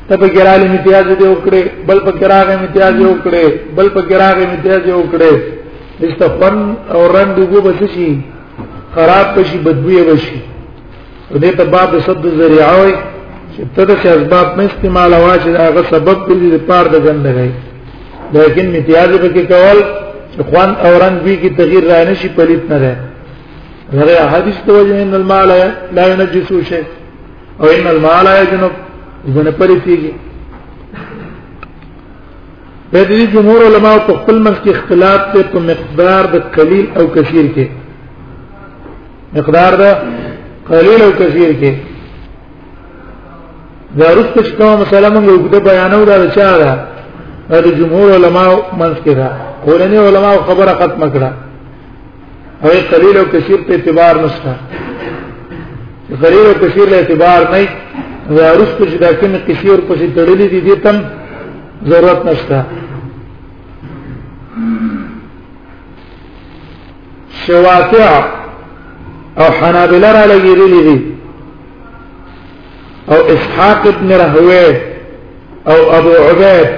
[0.08, 4.42] ته په ګرال امتیاز دې وکړي بل په ګراغه امتیاز دې وکړي بل په ګراغه
[4.48, 5.34] امتیاز دې وکړي
[6.06, 6.56] استفن
[6.94, 8.10] او رند وګو بس شي
[8.94, 10.38] خراب شي بدبوې وشي
[11.42, 12.92] دې ته باب صد ذریعہ وي
[13.52, 17.26] چې ته د اسباب مې استعمال وا چې هغه سبب دې د پار د ځند
[17.36, 17.50] غي
[18.36, 19.78] لیکن امتیاز به کې کول
[20.50, 22.92] خوان او رند وی کې تغییر را نشي پلیت نه ده
[23.94, 25.48] غره حدیث ته وجه ان المال
[25.96, 26.86] لا ينجس شيء
[27.60, 28.72] او ان المال يجنب
[29.34, 30.12] ځنه پرې کیږي
[32.92, 37.04] په دې جمهور علما او خپل مخ کې اختلاف ته په مقدار د قلیل او
[37.14, 37.66] کثیر کې
[39.38, 39.84] مقدار د
[40.68, 41.72] قلیل او کثیر کې
[43.98, 46.72] دا رست چې کوم مثلا موږ یو د بیانو دا چا دا
[47.66, 48.44] د جمهور علما
[48.80, 49.28] منځ کې دا
[49.66, 51.30] قرآني علما خبره ختم کړه
[52.64, 54.54] او قلیل او کثیر په اعتبار نشته
[56.22, 57.58] قلیل او کثیر له اعتبار نه
[58.28, 60.96] زارست چې دا کوم کسی ور پسې تړلې دي دې تم
[61.90, 62.64] ضرورت نشته
[67.46, 68.24] شوافع
[69.38, 70.98] او حنابل را لګیرلې دي
[73.08, 74.76] او اسحاق ابن رهوه
[75.68, 76.68] او ابو عبيد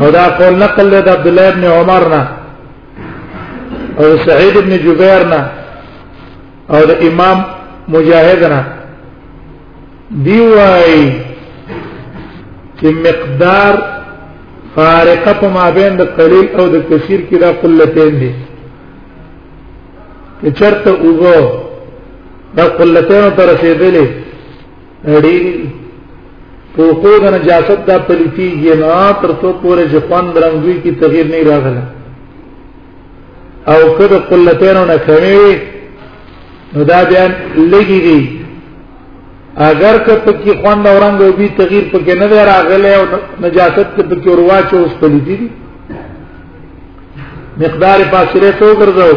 [0.00, 2.28] او دا قول نقل لدى عبد الله بن عمرنا
[3.98, 5.50] او سعيد بن جبيرنا
[6.70, 7.44] او دا امام
[7.88, 8.64] مجاهدنا
[10.10, 11.08] دی وای
[12.80, 13.74] چې مقدار
[14.74, 18.30] فارقه په مابین د قلیل او د کثیر کې را قلتین دي
[20.42, 21.42] چې چرته وګو
[22.56, 24.06] دا قلتین ته رسیدلې
[25.04, 25.68] ډېری
[26.76, 31.42] په خو د نجاست د پلیتیږي نه تر څو پورې جپان رنگوي کې تغیر نه
[31.50, 31.82] راغله
[33.66, 35.58] او کله قلتین نه کمی
[36.74, 38.37] نو دا بیان لګیږي
[39.56, 43.04] اگر که پکې خوند او رنگ او بي تغیر پکې نه دی راغلی او
[43.40, 45.50] نجاست پکې ورواچ اوس پلیدي دي
[47.60, 49.16] مقدار فاصله ته وګرځاو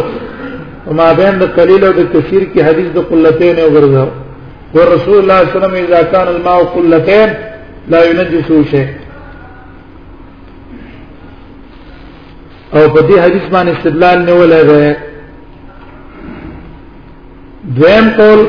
[0.87, 4.09] او ما بین د قلیل او د کثیر کې حدیث د قلتین او وګرځاو
[4.75, 7.29] او رسول الله صلی الله علیه وسلم اذا كان الماء قلتين
[7.87, 8.87] لا ينجس شيء
[12.73, 14.95] او په دې حدیث باندې استدلال نه ولای دی
[17.77, 18.45] دویم قول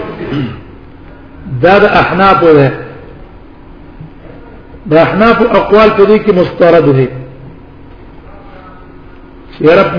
[1.60, 2.70] دا د احناف ده
[4.90, 7.08] د احناف اقوال په دې کې مسترد دي
[9.60, 9.90] یرب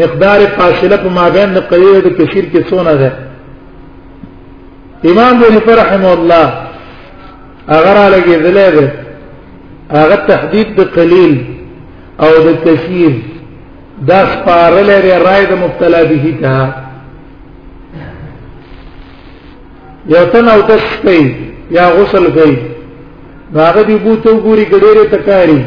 [0.00, 3.10] مقدار فاصله په مابین د قلیل د کثیر کې څونه ده
[5.10, 6.46] امام بن فرحم الله
[7.76, 8.88] اگر علیه ذلیل
[9.90, 11.34] هغه تحدید د قلیل
[12.20, 13.12] او د کثیر
[14.08, 16.85] دا سپارل لري رائے د مبتلا به ته
[20.08, 21.34] یو تن او تس کوي
[21.70, 22.56] یا غسل کوي
[23.54, 25.60] هغه دی بوته ګوري ګډېره تکاری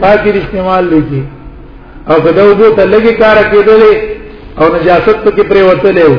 [0.00, 1.22] پاکی استعمال لږي
[2.10, 3.94] او کدا وبو ته لګي کار کېدلې
[4.60, 6.12] او نجاست پکې پرې وتلې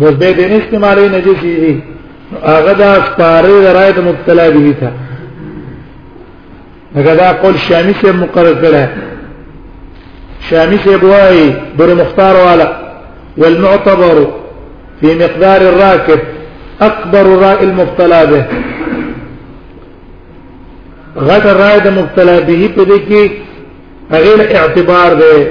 [0.00, 1.80] بس به دې نه استعمالې نجسی دي
[2.44, 4.90] هغه دا سپاره درایت مبتلا دي تا
[6.96, 8.86] هغه دا قول شامی سے مقرر کړه
[10.50, 12.68] شامی سے بوای بر مختار والا
[13.38, 14.16] والمعتبر
[15.00, 16.20] في مقدار الراكب
[16.82, 18.44] اکبر راء المبتلا به
[21.16, 23.30] غټ راء د مبتلا به په دې کې
[24.12, 25.46] هغه اعتبار دی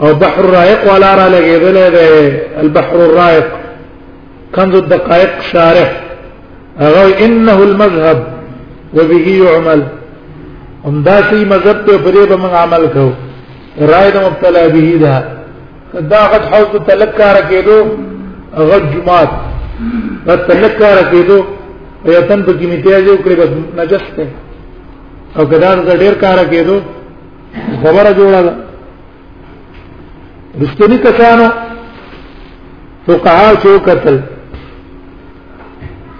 [0.00, 3.46] او بحر الرائق ولا را لګېدل دی البحر الرائق
[4.54, 6.00] كنز الدقائق شارح
[6.78, 8.22] هغه انه المذهب
[8.94, 9.82] وبه يعمل
[10.86, 13.12] همداسي مذهب ته پرې به موږ عمل کوو
[13.90, 15.24] رائے د مبتلا به ده
[16.00, 17.78] دا غټ حوض تلک کار کېدو
[18.56, 19.28] غټ جماعت
[20.26, 21.38] دا تلک را کېدو
[22.04, 24.26] یو تن په کې میتیاجو کړی بس نجس ته
[25.36, 26.76] او ګدان زه ډیر کار کېدو
[27.82, 28.54] خبره جوړه ده
[30.60, 31.48] رښتینی کسانو
[33.06, 34.20] فقها شو قتل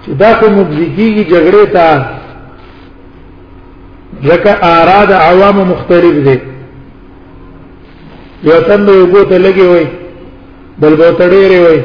[0.05, 2.17] چې دا کوم مبزګي جګړه تا
[4.23, 6.37] ځکه اراد عوام مختلف دي
[8.49, 9.85] یو تن یو بوت لګي وي
[10.79, 11.81] بل بوت ډېر وي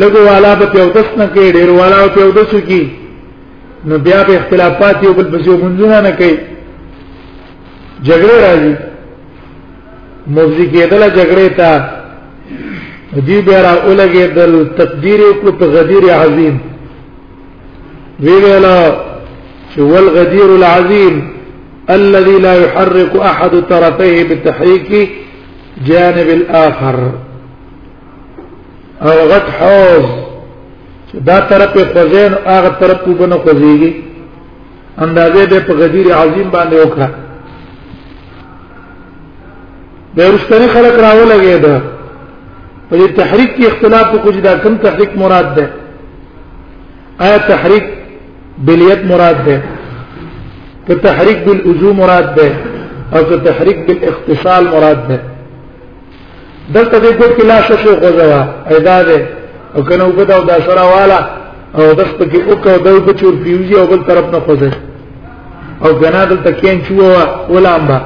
[0.00, 2.82] لګو والا په پیودس نه کې ډیر والا په پیودس کې
[3.88, 6.34] نو بیا په اختلافات یو بل بزیو منځونه نه کوي
[8.06, 8.74] جګړه راځي
[10.34, 11.70] موزي دلا جګړه تا
[13.28, 16.56] دی بیا را اولګې دل تقدیر کو په غدیر عظیم
[18.24, 18.76] وی ویلا
[19.70, 21.14] چې ول غدیر العظیم
[21.96, 24.90] الذي لا يحرك احد طرفيه بالتحريك
[25.88, 26.98] جانب الاخر
[29.10, 30.04] او غټ حوض
[31.28, 33.92] دا طرف خوځین هغه طرف په بنو خوځيږي
[35.04, 37.08] اندازې به په غدیر عظیم باندې وکړه
[40.16, 41.76] د ورستنی خلک راو لګي دا
[42.88, 45.66] په دې تحریک کې اختلاف په کوم دا کم تحریک مراد ده
[47.26, 47.84] آیا تحریک
[48.66, 49.62] بلیت مراد ده
[50.86, 52.48] که تحریک بالعزو مراد ده
[53.14, 55.18] او که تحریک بالاختصال مراد ده
[56.68, 58.42] دلته دې ګوت کې لاشه شو غوځوا
[58.72, 59.20] ایدا دې
[59.76, 61.18] او کنه وګدا او دا سره والا
[61.78, 64.70] او دښت کې وکاو دا په چور پیوږي او بل طرف نه خوځي
[65.84, 68.00] او غنا دلته کین چووا ولامبا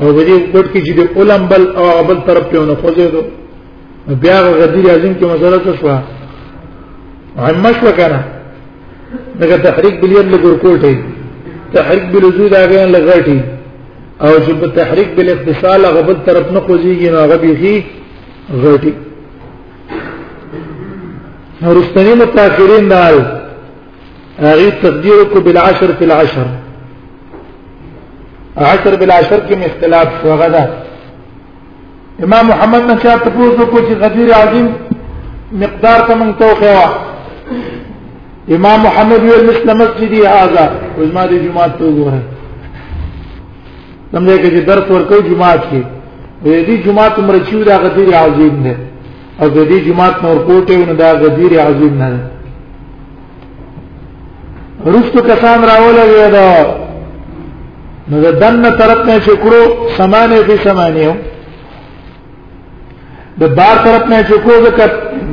[0.00, 3.22] او دې ګوت کې چې دې ولامبل او بل طرف ته نه خوځي دو
[4.22, 5.88] بیا غدیر عظیم کې مسله څه شو
[7.38, 8.20] عمش وکړه
[9.40, 10.96] دغه تحریک بلیل لګور کوټه
[11.74, 13.57] تحریک بلوجود هغه لګړټي
[14.20, 17.76] او چې په تحریک بل اتصال غبل طرف نه خوځيږي نو غبيږي
[21.62, 23.16] نو رستنی متأخرین دال
[24.44, 25.38] هغه تقدیر کو
[25.68, 26.48] عشر فی العشر
[28.56, 30.64] عشر عشر کې اختلاف شو غدا
[32.26, 34.66] امام محمد نشا شاه تفوز کو چې غدیر عظیم
[35.62, 36.86] مقدار ته من وا
[38.56, 40.66] امام محمد ویل مثل مسجدی هذا
[40.98, 42.10] وزما دي جمعه تو
[44.18, 45.82] کوم ځای کې درس ورکوي جماعت کې
[46.44, 48.74] د دې جماعت مرچیو دا غدیر عظیم ده
[49.40, 52.18] او د دې جماعت نور کوټه ونه دا غدیر عظیم نه ده
[54.94, 56.50] رښتو کسان راولل دا
[58.10, 59.62] نو د دنه طرف نه شکرو
[59.96, 61.14] سمانه دي سمانه
[63.40, 64.82] د بار طرف نه شکرو ځکه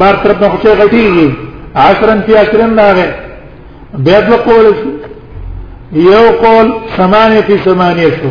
[0.01, 1.29] بار طرف نه خوشي غټيږي
[1.75, 3.09] عشرن فی عشرن راغې
[4.05, 4.65] بیا د قول
[6.11, 6.67] یو قول
[6.97, 8.29] سمانه فی سمانه شو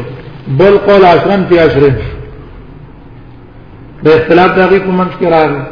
[0.49, 1.95] بل قول عشرن فی عشرن
[4.05, 5.62] د اختلاف دغه په منځ کې راغی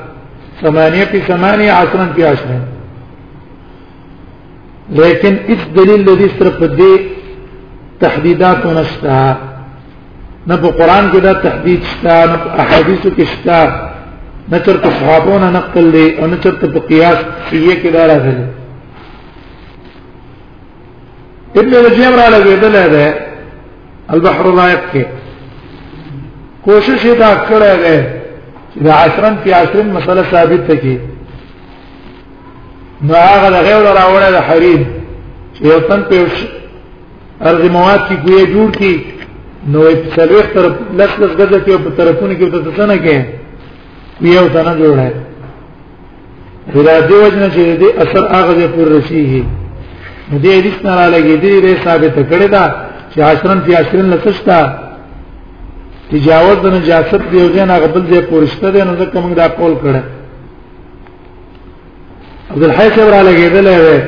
[0.62, 2.62] ثمانیه فی ثمانیه عشرن فی عشرن
[5.00, 7.00] لیکن اس دلیل الذي صرف دې
[8.00, 9.36] تحديدات نشتا
[10.46, 13.90] نه په قران کې دا تحديد شتا نه په احادیثو کې شتا
[14.48, 17.18] نه چرته صحابونه نقل دي او نه چرته په قياس
[17.52, 18.46] یې کې دا راغلي
[21.60, 23.31] ابن رجیم را لګېدل ده
[24.10, 25.02] البحر لایق کې
[26.64, 28.04] کوشش دا کړه غه
[28.74, 30.96] چې دا عشرن په عشرن مسله ثابت کړي
[33.08, 34.82] نو هغه د غیر راوړل د حریم
[35.70, 36.26] یو تن په
[37.42, 39.04] ارض مواد کې ګوې جوړ کی
[39.68, 43.22] نو په څلور طرف لس لس غزه کې په طرفونو کې د تسنه کې
[44.20, 45.12] یو تن جوړ ہے
[46.74, 49.44] راځي وجنه چې دې اثر هغه دې پر رسیږي
[50.32, 52.64] دې دې څنګه را لګې دې ثابت کړی دا
[53.14, 54.58] چې عشرن فی عشرن لسشتا
[56.12, 59.74] تجاوز د نجاست دی او جنا قبل دې پورشته دی نو ځکه موږ دا کول
[59.84, 60.02] کړه
[62.52, 64.00] عبد الحی صاحب را لګیدل و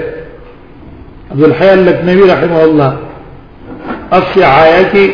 [1.33, 2.97] عبد الحی اللکنوی رحمه الله
[4.13, 5.11] الصعایه کې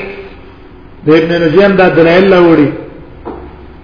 [1.07, 2.73] د ابن نجیم دا دلایل لوري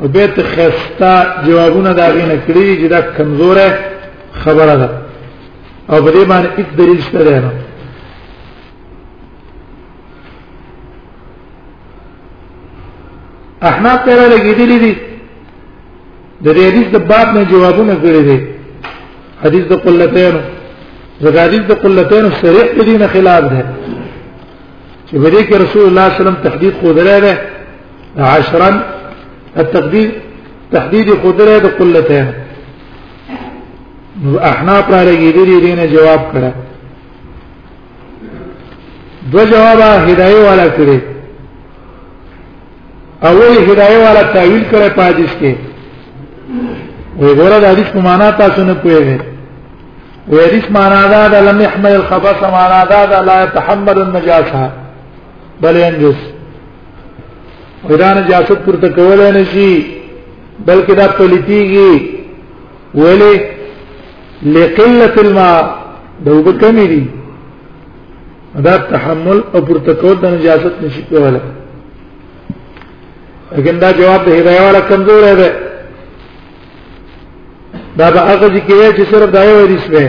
[0.02, 3.78] او به ته خستا جوابونه دا غینه کړی چې دا کمزوره
[4.42, 4.88] خبره ده
[5.90, 7.50] او په دې باندې هیڅ دلیل شته نه
[13.62, 14.94] احناف پیرا لګیدلې دي
[16.44, 18.38] د دې حدیث د باب نه جوابونه کړی دي
[19.44, 20.34] حدیث د قلتین
[21.22, 23.60] زګ حدیث د قلتین صریح دې نه خلاف ده
[25.10, 27.34] چې ورې کې رسول الله صلی الله علیه وسلم تحدید خودره ده
[28.18, 28.68] عشرا
[29.56, 30.10] التقدير
[30.72, 32.26] تحديد قدره د قلتين
[34.52, 36.50] احناف را لګیدلې دي نه جواب کړه
[39.32, 41.15] دو جواب هدايه والا کړی
[43.24, 45.52] اول هدايه والا تعویل کړي په حدیث کې
[47.20, 49.20] وی ګوره د حدیث په معنا تاسو نه پوهیږئ
[50.28, 54.70] وی حدیث معنا دا ده لم يحمل الخبث معنا دا ده لا يتحمل النجاسه
[55.60, 56.18] بل ينجس
[57.90, 59.72] ودا نجاست پرته کول نه شي
[60.66, 62.00] بلکې دا پلیتیږي
[62.94, 63.40] ویلې
[64.42, 65.78] لقلة الماء
[66.24, 67.06] دوبه کمی دي
[68.64, 71.40] دا تحمل او پرته کول د نجاست نشي کولای
[73.54, 75.50] لیکن دا جواب د هدايه والا کمزور دی
[77.98, 80.04] دا به هغه ذکر چې صرف دایو ورس به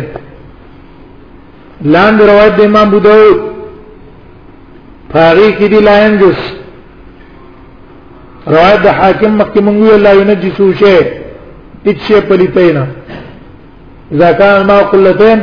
[1.94, 3.40] لاندې روایت د امام ابو داود
[5.14, 6.40] فاری کې دی لاین جس
[8.54, 10.98] روایت د حاکم مکه مونږ ویل لا ينجسو شی
[11.86, 12.86] اچې پلیتینا
[14.14, 15.40] اذا كان ما قلتين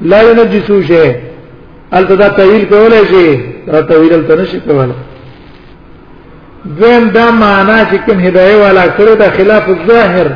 [0.00, 1.08] لا ينجسو شی
[1.92, 3.24] التدا تعویل کولای شي
[3.72, 4.90] را تعویل تل نشي کولای
[6.64, 10.26] دویم دا معنا چې کوم هدايه والا کړو دا خلاف الظاهر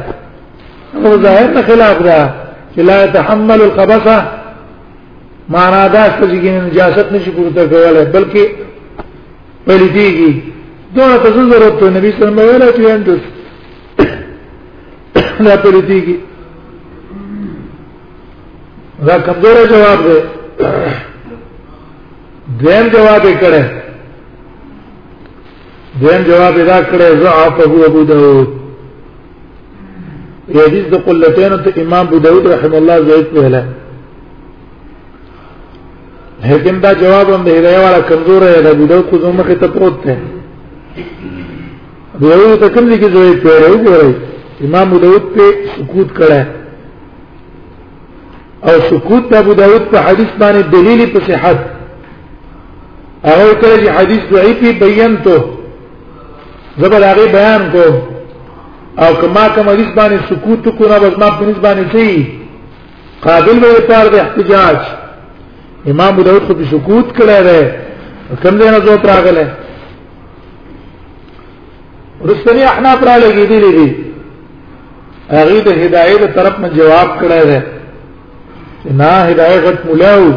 [0.94, 2.34] او ظاهر نه خلاف دا
[2.76, 4.28] چې لا يتحمل القبصه
[5.48, 8.44] معنا دا چې نجاست نشي پورته کولای بلکې
[9.68, 10.32] پلیدیږي
[10.94, 14.08] دوه ته ضرورت ته نبی صلی الله علیه وسلم ویل چې
[15.44, 16.16] دا پلیدیږي
[19.06, 20.18] دا کمزور جواب دی
[22.62, 23.81] دیم جواب یې کړه
[26.00, 28.48] دیم جواب ادا کړی ضعف ابو ابو داود
[30.56, 33.62] حدیث د قلتین ته امام ابو داود رحم الله زید ویله
[36.46, 40.02] لیکن دا جواب هم د هدايه والا کمزور دی ابو داود خو زموږ ته پروت
[40.04, 40.16] دی
[42.14, 44.12] ابو داود ته کوم ځای کې زوی پیره وګورئ
[44.66, 45.42] امام ابو داود په
[45.76, 46.46] سکوت کړه
[48.68, 51.58] او سکوت د ابو داود په حدیث باندې دلیل په صحت
[53.24, 55.42] هغه کله چې حدیث ضعیفی بیان ته
[56.78, 57.84] زبر هغه بیان کو
[59.02, 62.26] او کما کما دې باندې سکوت کو نه بس ما په دې باندې شي
[63.24, 64.78] قابل به پار د احتجاج
[65.92, 67.80] امام ابو داود خو په سکوت کړه ده
[68.42, 69.46] کم دې نه زو پراغله
[72.28, 73.90] رسنی احنا پر لګې دي لري
[75.30, 77.60] هغه د هدايت طرف نه جواب کړه ده
[78.90, 80.32] نه هدايت غټ مولاو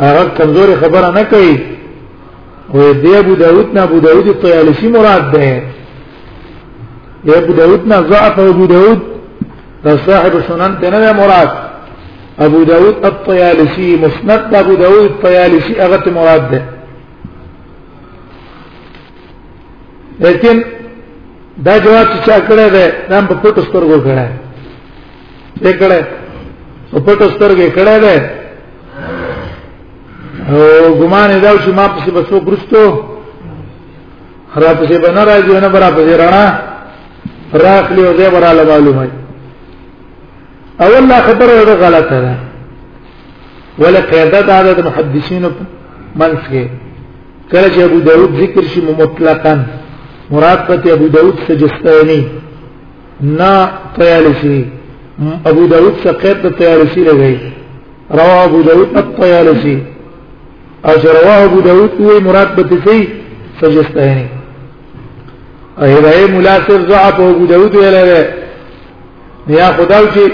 [0.00, 1.56] هغه کمزوري خبره نه کوي
[2.74, 5.62] و دې ابو داود نه ابو داود الطیالسی مراد ده
[7.26, 9.02] دې ابو داود نه ضعف ابو داود
[9.84, 11.50] دا صاحب سنن ته نه مراد
[12.38, 16.62] ابو داود الطیالسی مسند ابو داود الطیالسی هغه مراد ده
[20.20, 20.64] لیکن
[21.64, 24.28] دا جواب چې چا کړه ده دا په پټو سترګو کړه
[25.62, 26.00] ده کړه
[26.92, 28.35] په پټو سترګو کړه ده
[30.50, 32.84] او ګمان دا چې ما پسې بسو ګرستو
[34.56, 36.46] را پسې بنا راځي نه برا پسې رانا
[37.52, 39.08] راخلی او زه برا معلومه
[40.80, 42.34] اول لا خبر دا غلطه ده
[43.78, 45.44] ولا قاعده دا د محدثین
[46.20, 46.64] منځ کې
[47.50, 49.58] کله چې ابو داود ذکر شي مطلقاً
[50.30, 52.22] مراد پته ابو داود سجستانی
[53.20, 53.52] نا
[53.98, 54.64] طیالسی
[55.50, 57.34] ابو داود سقیت طیالسی لګی
[58.18, 59.76] رواه ابو داود الطیالسی
[60.86, 63.08] او رواه ابو داود او مراد بتسی
[63.60, 64.26] سجستانی
[65.82, 68.22] ایره ملاصر ضعف ابو داود ویلره
[69.46, 70.24] بیا خداو چې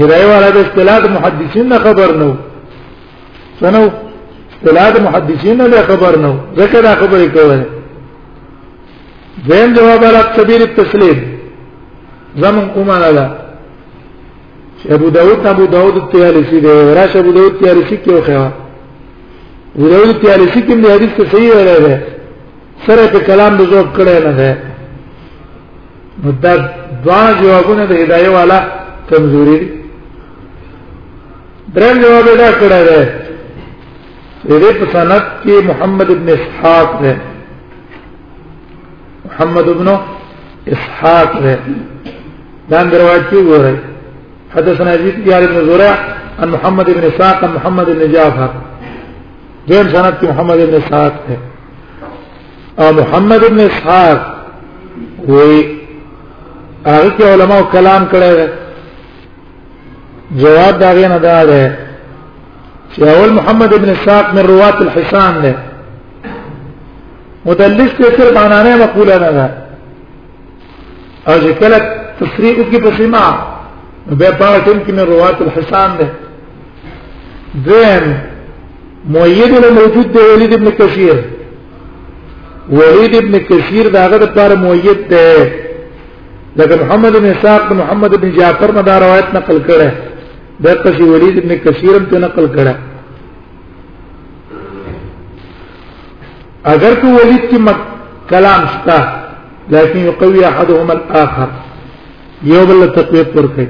[0.00, 2.30] هرای والا د اصطلاح محدثین نه خبر نو
[3.60, 3.88] سنو
[4.52, 7.66] اصطلاح محدثین نه خبر نو ذکر دا خبرې کوله
[9.48, 11.18] زم جواب را کبیر التسلیم
[12.36, 13.30] زمون کومه نه
[14.90, 16.66] ابو داود ابو داود التیالسی دی
[16.98, 18.50] راشه ابو داود التیالسی کې وخه
[19.78, 21.94] ویل تیارې سکم دی حدیث کې صحیح ویل دی
[22.86, 24.52] سره په کلام د ذوق کړه نه ده
[26.24, 26.52] نو دا
[27.04, 28.58] دوا جوابونه د هدايه والا
[29.10, 29.68] کمزوري دي
[31.74, 33.02] درېم جواب دا کړه ده
[34.48, 35.12] دې په سند
[35.42, 37.16] کې محمد ابن اسحاق ده
[39.24, 39.88] محمد ابن
[40.72, 41.58] اسحاق ده
[42.70, 43.76] دا روایت کې وره
[44.56, 45.94] حدثنا يزيد بن زرع
[46.42, 48.48] عن محمد بن اسحاق عن محمد بن جعفر
[49.68, 51.36] ڈیڑھ صنعت کی محمد ابن سعد ہے
[52.84, 54.16] اور محمد ابن سعد
[55.28, 55.60] ہوئی
[56.94, 58.46] آگے کے علماء کلام کرے گئے
[60.42, 61.66] جواب داغے نداد ہے
[63.10, 65.52] اول محمد ابن سعد میں روات الحسان نے
[67.46, 69.46] مدلس کے صرف آنانے مقبول نہ تھا
[71.30, 71.84] اور جو غلط
[72.20, 73.24] تصریح کی پسیما
[74.22, 76.08] بے پار ٹیم کی میں روات الحسان نے
[77.68, 78.12] دین
[79.08, 81.14] مؤید موجود دی ولید ابن کثیر
[82.70, 85.50] ولید ابن کثیر داغه لپاره مؤید دی
[86.56, 89.90] لکه محمد بن اسحاق بن محمد بن جعفر نه دا روایت نقل کړه
[90.64, 92.74] دا قصي ولید ابن کثیر هم نقل کړه
[96.64, 97.56] اگر کو ولید کی
[98.30, 98.98] کلام شتا
[99.70, 101.48] لیکن یقوی احدهما الاخر
[102.42, 103.66] یو بل تقویت ورکړي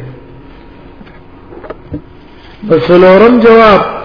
[2.68, 3.95] بس لورم جواب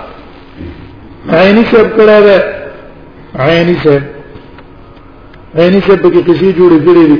[1.40, 2.38] عینی شب کړه ده
[3.46, 4.06] عینی عيني
[5.60, 7.18] عینی سے به کسی کړې دي دی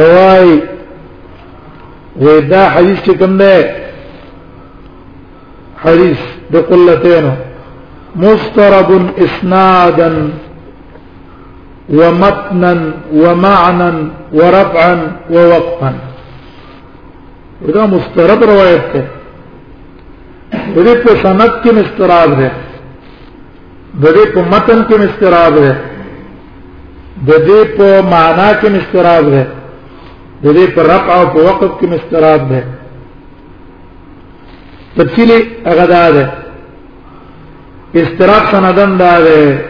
[0.00, 0.48] روای
[2.24, 3.54] ودا حدیث کې کوم ده
[5.84, 6.18] حديث
[6.52, 7.26] بقلتين
[8.24, 8.90] مسترد
[9.26, 10.08] اسنادا
[11.98, 12.72] ومتنا
[13.22, 13.90] ومعنا
[14.38, 14.94] ورفعا
[15.34, 15.92] ووقفا
[17.62, 19.04] وده مسترد روايته
[20.74, 22.48] بڑے کو صنعت کے مستراب ہے
[24.02, 25.72] بڑے کو متن کے مستراب ہے
[27.28, 29.44] ددی پو مانا کے مستراب ہے
[30.44, 32.60] ددی پر رپ او وقت کے مستراب ہے
[34.94, 35.36] تفصیلی
[35.74, 36.26] اغداد ہے
[38.00, 39.68] اس طرح سندن دار ہے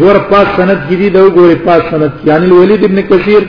[0.00, 3.42] غور پاس سند گیری دو گور پاس سند یعنی ولید ابن کثیر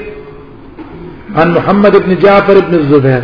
[1.42, 3.24] عن محمد ابن جعفر ابن الزبیر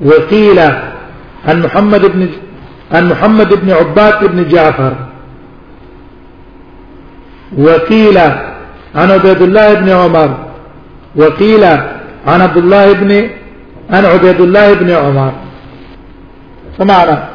[0.00, 0.58] وقيل
[1.48, 2.28] عن محمد بن
[2.92, 4.94] عن محمد بن عباد بن جعفر
[7.58, 8.18] وقيل
[8.94, 10.34] عن عبيد الله بن عمر
[11.16, 11.64] وقيل
[12.26, 13.30] عن عبد الله بن
[13.90, 15.32] عن عبيد الله بن عمر
[16.78, 17.28] سمعنا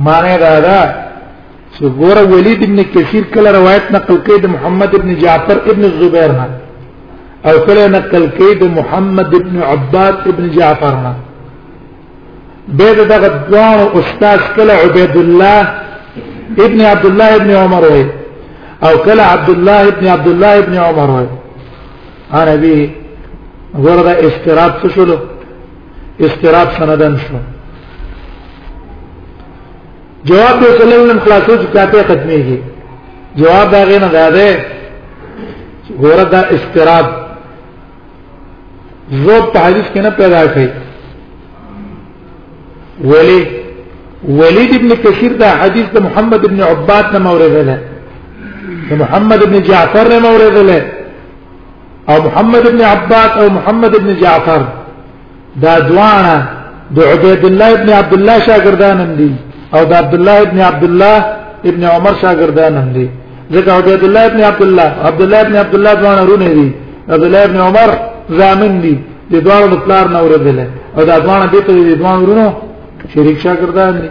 [0.00, 1.06] معنى هذا
[1.78, 6.32] سبور وليد بن كثير كلا رواية نقل كيد محمد بن جعفر ابن الزبير
[7.46, 10.94] او كلا نقل كيد محمد بن عباد بن جعفر
[12.68, 15.66] به دغه دوه استاد کله عبید الله
[16.58, 18.06] ابن عبد الله ابن عمر وي
[18.82, 21.26] او کله عبد الله ابن عبد الله ابن عمر وي
[22.32, 22.90] انا به
[23.78, 25.16] ورده استراب څه شو
[26.20, 27.38] استراب سندن شو
[30.24, 32.58] جواب دې صلی الله علیه وسلم خلاصو چکاته ختميږي
[33.36, 34.58] جواب دا غي نه غاده
[36.02, 37.06] ورده استراب
[39.10, 40.68] زوب په حدیث کې نه پیدا کړي
[43.04, 43.46] ولی
[44.28, 47.78] ولید ابن کثیر دا حدیث د محمد ابن عباد نه مورده ده
[48.90, 50.78] د محمد ابن جعفر نه مورده ده
[52.08, 54.62] او محمد ابن عباد او محمد ابن جعفر
[55.62, 56.36] دا دوانه
[56.96, 59.30] د عبید الله ابن عبد الله شاګردان دي
[59.74, 61.16] او د عبد الله ابن عبد الله
[61.70, 63.06] ابن عمر شاګردان دي
[63.54, 66.68] ځکه عبید الله ابن عبد الله عبد الله ابن عبد الله دوانه رونه دي
[67.12, 67.90] عبد الله ابن عمر
[68.30, 68.94] زامن دي
[69.32, 70.58] د دوانه پلار نه اوردل
[70.96, 72.48] او دا دوانه دته د دوانه ورونو
[73.14, 74.08] شریک شاګردان دي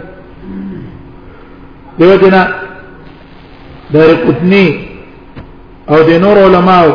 [2.00, 2.44] دیو جنا
[3.94, 4.68] دار قطنی
[5.90, 6.90] او د نور علماو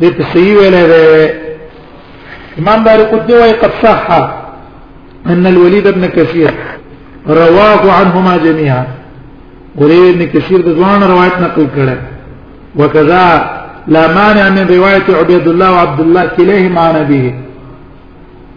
[0.00, 1.34] د تصحیح ویلې ده
[2.60, 4.06] امام دار قطنی وايي قد صح
[5.32, 6.54] ان الوليد ابن كثير
[7.28, 8.84] رواه عنهما جميعا
[9.76, 11.96] ولید ابن كثير د ځوان روایت نقل کړه
[12.76, 13.50] وکذا
[13.88, 17.34] لا مانع من روايه عبيد الله وعبد الله كليهما عن ابيه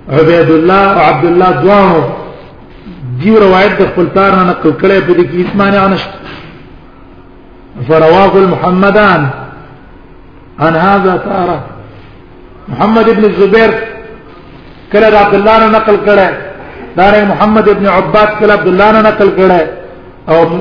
[0.09, 2.03] عبيد الله وعبد الله ځوانو
[3.21, 6.03] دی روایت د خپل پلار نه نقل کړي په دې کې اسمانه انش
[7.87, 9.21] فرواه المحمدان
[10.65, 11.59] عن هذا تارة
[12.71, 13.71] محمد ابن الزبير
[14.91, 16.29] كلا عبد الله نه نقل کړي
[16.97, 19.61] دار محمد ابن عباد كلا عبد الله نه نقل کړي
[20.33, 20.59] او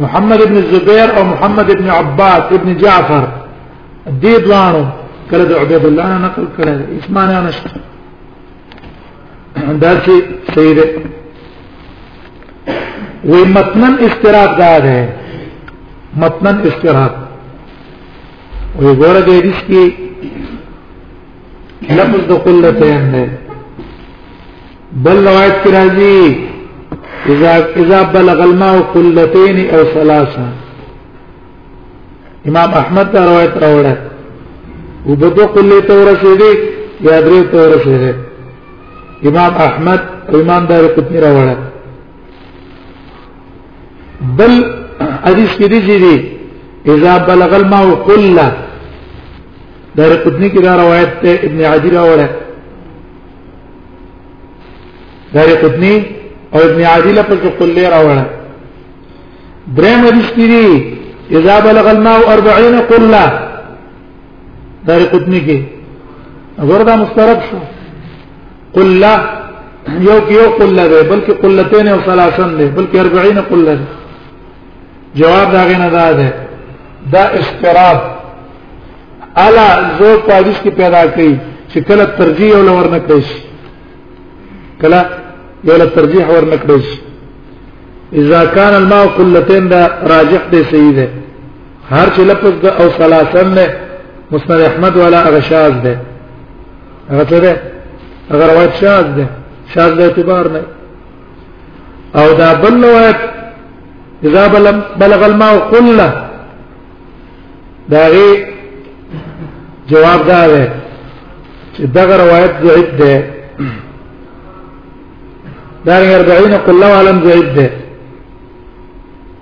[0.00, 3.24] محمد ابن الزبير او محمد ابن عباد ابن جعفر
[4.22, 4.84] دې دوانو
[5.30, 7.68] کله د عبد الله نقل کړي اسمانه انشت
[9.68, 10.16] انداسي
[10.54, 10.88] سيده
[13.24, 15.08] وی متنن استراق دا ده
[16.22, 17.14] متنن استراق
[18.80, 19.84] وی ګوره دې دې کې
[21.98, 23.24] لفظ د قلتین ده
[25.04, 26.22] بل روایت کی راځي
[27.32, 27.52] اذا
[27.82, 30.46] اذا بلغ الماء قلتين او ثلاثه
[32.48, 33.96] امام احمد دا روایت راوړه
[35.08, 36.52] وبدو قلته ورسېږي
[37.00, 38.14] یا درې ته ورسېږي
[39.28, 40.00] امام احمد
[40.30, 41.56] او امام دار قطنی راوړه
[44.20, 44.52] بل
[45.24, 48.48] حدیث کې دی چې اذا بلغ الماء قله
[49.96, 52.28] دار قطنی کی دا روایت ته ابن عدی راوړه
[55.34, 56.02] دار قطنی
[56.54, 58.24] او ابن عدی له پکې قله راوړه
[59.76, 60.94] دریم حدیث کې دی
[61.38, 63.24] اذا بلغ الماء 40 قله
[64.86, 65.62] دار قطنی کې
[66.62, 67.56] اگر دا مسترد شو
[68.72, 69.12] قله
[70.00, 73.80] یو کې یو قله ده بلکې قلتين او ثلاثن ده بلکې 40 قله ده
[75.16, 76.32] جواب داغه نه ده دا,
[77.12, 78.00] دا استراب
[79.36, 79.66] الا
[79.98, 81.36] زو پاریس کې پیدا کړي
[81.74, 83.40] چې کله ترجیح او لور نه کړی شي
[84.82, 85.06] کله
[85.64, 86.98] یو له ترجیح ور نه کړی شي
[88.18, 91.06] اذا كان الماء قلتين دا راجح دی صحیح دی
[91.90, 93.68] هر چې لفظ دا او ثلاثن نه
[94.30, 95.94] مسند احمد ولا غشاز دی
[97.10, 97.54] هغه څه دی
[98.32, 99.26] هغه روایت شاذ دی
[99.74, 100.62] شاذ د اعتبار نه
[102.22, 103.16] او دا بل روایت
[104.24, 104.46] اذا
[105.00, 106.28] بلغ الماء قله
[107.88, 108.46] داغي
[109.90, 110.72] جواب دا ده
[111.96, 113.30] دغه روایت ضعیف ده
[115.86, 117.70] دا 40 قله علم زید ده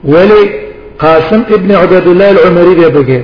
[0.04, 0.42] ولی
[0.98, 3.20] قاسم ابن عبد الله العمری ده بګه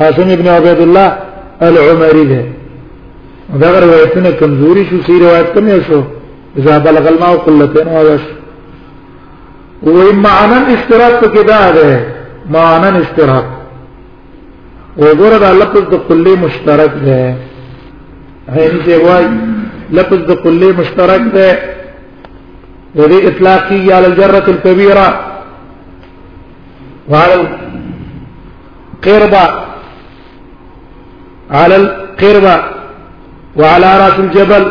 [0.00, 1.12] قاسم ابن عبد الله
[1.62, 2.42] العمري ده
[3.60, 6.02] دا روایتونه کمزوری شو سی روایت کمه شو
[6.58, 8.18] اذا بلغ الماء قلتين وذا
[9.82, 12.06] وی معنن استراق پکې دا ده
[12.50, 13.44] معنن استراق
[14.98, 17.36] وګوره دا لفظ د کلی مشترک ده
[18.48, 19.24] هغه دی وای
[19.98, 21.48] لفظ د کلی مشترک ده
[22.94, 25.08] ودي اطلاقي على الجرة الكبيرة
[27.08, 29.44] وعلى القربة
[31.50, 32.56] على القربة
[33.56, 34.64] وعلى راس الجبل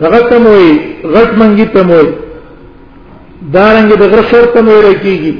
[0.00, 0.68] غټه موي
[1.14, 2.08] غټ منګي ته موي
[3.54, 5.34] دارنګ د غره سر ته موي راکېږي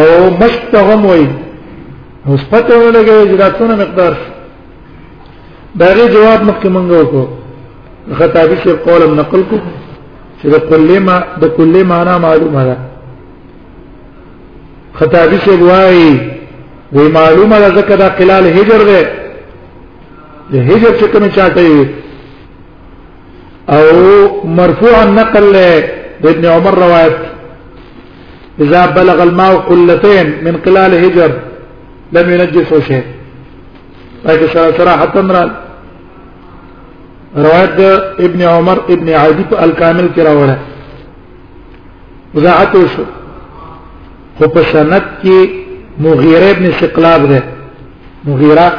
[0.00, 0.08] او
[0.40, 1.24] مشته هم وي
[2.28, 4.12] اوس پته ولګي چې دا څونه مقدار
[5.80, 7.24] دغه جواب مخکې مونږ وکړو
[8.18, 9.56] خطابي چې قولم نقل کو
[10.40, 12.76] چې د کلي ما د کلي معنا معلومه ده
[14.98, 16.10] خطابي چې وایي
[16.92, 19.00] وی معلومه ده ځکه دا قلال هجر ده
[20.52, 21.68] د هجر چې کوم چاټي
[23.70, 25.42] او مرفوع النقل
[26.24, 27.16] لابن عمر روایت
[28.60, 31.32] اذا بلغ الماء قلتين من قلال هجر
[32.12, 33.04] لم ينجسه شيء
[34.26, 34.46] لكن
[34.78, 35.50] صراحة امرأة
[37.46, 37.80] روایت
[38.26, 40.56] ابن عمر ابن عادی په الکامل کې راوړه
[42.34, 43.02] وضاحت وشو
[44.38, 47.42] خو په سند کې مغیره ابن سقلاب ده
[48.24, 48.74] مغیره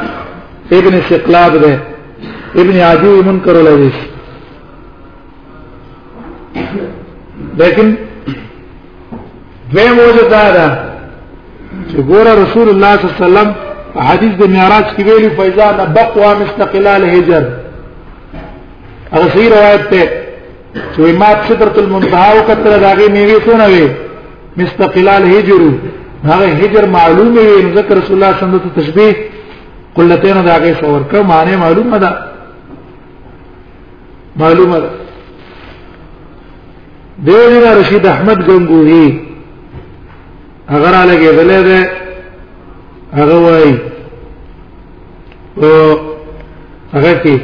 [0.78, 1.78] ابن سقلاب ده
[2.62, 3.90] ابن عادی منکر ولوي
[7.58, 7.96] لیکن
[9.72, 10.78] دویم وجه دا ده
[11.88, 13.54] چې ګوره رسول الله صلی الله علیه وسلم
[13.94, 17.44] په حدیث د معراج کې ویلي فیضا نبقوا مستقلال هجر
[19.14, 20.04] هغه صحیح روایت ته
[20.94, 23.88] چې ما صدرت المنتهى وکړه داغه میوي څونه وي
[24.56, 25.62] مستقلال هجر
[26.24, 29.14] هغه هجر معلوم وي نو ذکر رسول الله صلی الله علیه وسلم تشبیه
[29.94, 32.12] قلتین داغه څور کړه معنی معلومه ده
[34.36, 34.90] معلومه ده
[37.26, 39.06] دیوینا رشید احمد گنگوہی
[40.76, 41.78] اگر آلگی دلے دے
[43.16, 43.78] هغه وای
[45.56, 45.96] او
[46.94, 47.36] هغه کې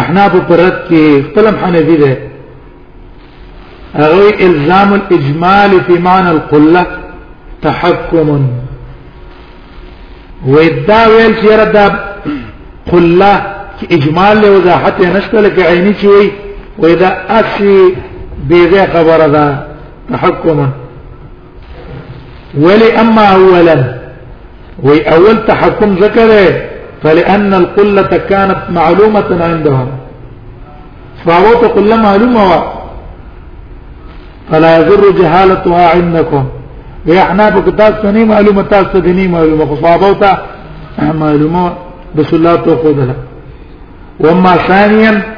[0.00, 2.18] احناف پرد کې خپل حنفي ده
[3.94, 6.86] هغه الزام الاجمال في معنى القله
[7.62, 8.48] تحكم
[10.46, 11.86] ودا ویل چې ردا
[12.92, 13.54] قله
[13.90, 16.30] اجمال له وضاحت نشته لکه عيني چې وي
[16.78, 17.94] وإذا أكسي
[18.48, 19.66] بيغي خبر ذا
[20.12, 20.68] تحكما
[22.58, 23.96] ولي أما أولا
[24.82, 26.62] وأول تحكم ذكره
[27.02, 29.86] فلأن القلة كانت معلومة عندهم
[31.26, 32.62] فأوت قلة معلومة
[34.52, 36.44] فلا يضر جهالتها عندكم
[37.08, 40.46] ويحنا بكتاس تني معلومة تاس تني معلومة فصابوتا
[40.98, 41.72] معلومة
[42.16, 43.12] بس الله توقود
[44.20, 45.35] وما ثانيا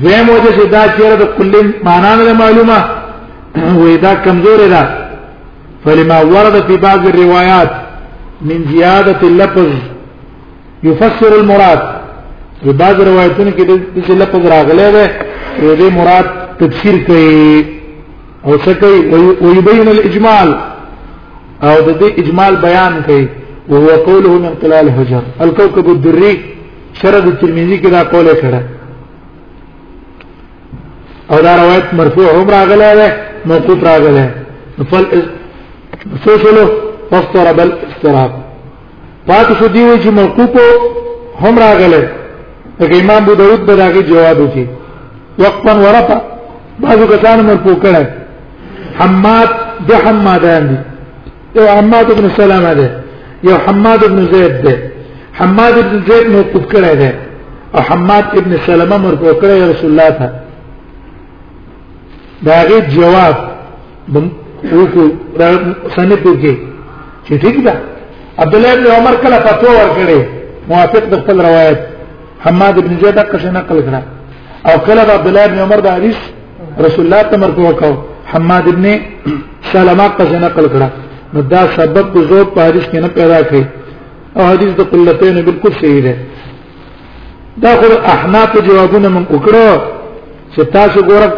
[0.00, 2.78] دوی موجه چې دا چیرې د کلي معنا نه معلومه
[3.54, 4.82] وې دا کمزورې ده
[5.84, 7.70] فلما ورد في بعض الروايات
[8.42, 9.70] من زيادة اللفظ
[10.84, 11.78] يفسر المراد
[12.64, 15.10] في بعض روايتنا كده بس اللفظ راغلي ده
[15.62, 16.26] وده مراد
[16.60, 17.64] تفسير كي
[18.46, 20.58] او سكي ويبين الإجمال
[21.62, 23.28] او ده دي إجمال بيان كي
[23.68, 26.40] وهو قوله من خلال هجر الكوكب الدري
[26.94, 28.62] شرد الترمذي كده قوله كده
[31.32, 33.08] او دا روایت مرفوع هم راغله ده
[33.46, 34.26] موقوف راغله
[34.90, 35.04] فل
[36.24, 36.64] سوشلو
[37.10, 38.32] فاضطرب الاضطراب
[39.28, 40.50] پات شو دی چې موقوف
[41.44, 42.08] هم راغله
[42.80, 44.66] لکه امام ابو داود به داګه جواب وکي
[45.38, 46.20] وقفا ورفع
[46.80, 48.04] بعضو کسان مرفوع کړه
[49.02, 49.48] حماد
[49.88, 50.76] د حمادان دي
[51.60, 52.90] یو حماد ابن سلامه ده
[53.44, 54.78] یو حماد ابن زید ده
[55.38, 57.12] حماد ابن زید موقوف کړه ده
[57.74, 60.30] او حماد ابن سلامه مرفوع کړه رسول الله ته
[62.46, 63.36] داغه جواب
[64.74, 65.06] وکړو
[65.40, 65.48] دا
[65.94, 66.56] سند کې
[67.26, 67.74] چې ٹھیک ده
[68.42, 70.22] عبد الله بن عمر کله فتوا ورکړي
[70.70, 71.78] موافق د خپل روایت
[72.46, 74.02] حماد بن زید کښه نقل کړه
[74.68, 76.16] او کله عبد الله بن عمر د حدیث
[76.86, 77.92] رسول الله تمر کو
[78.34, 78.88] حماد بن
[79.72, 80.86] سلمہ کښه نقل کړه
[81.34, 83.64] نو دا سبب کو زو په حدیث کې نه پیدا کړي
[84.36, 86.16] او حدیث د قلتین بالکل صحیح ده
[87.62, 89.80] دا خو احناف جوابونه من وکړو
[90.56, 91.32] چې تاسو ګورک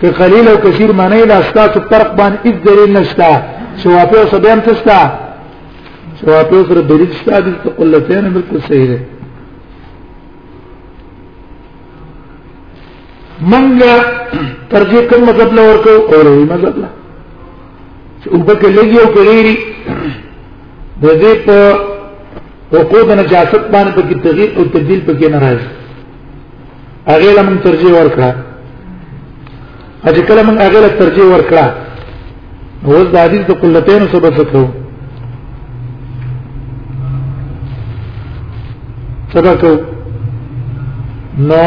[0.00, 3.30] که قلیل او کثیر معنی لا استاسو فرق باندې اذ دلیل نشتا
[3.82, 5.00] شوافی او صدیم تستا
[6.20, 7.46] شوافی سره دلیل شتا د
[7.78, 8.98] قلتین بالکل صحیح ده
[13.50, 13.94] منګه
[14.72, 16.88] ترجیح کوم مذهب له ورکو اولوی مذهب له
[18.24, 19.56] چې وبکه لګي او کلیری
[21.02, 21.56] د دې په
[22.72, 25.58] حقوق نجاست باندې په تغییر او تبديل پکې ناراض
[27.08, 28.32] هغه لمن ترجیح ورکړه
[30.14, 31.64] چې کله موږ هغه له ترجیح ورکړه
[32.86, 34.66] هو د حدیث د قلتین سبب څه
[39.34, 39.64] سبق
[41.50, 41.64] نو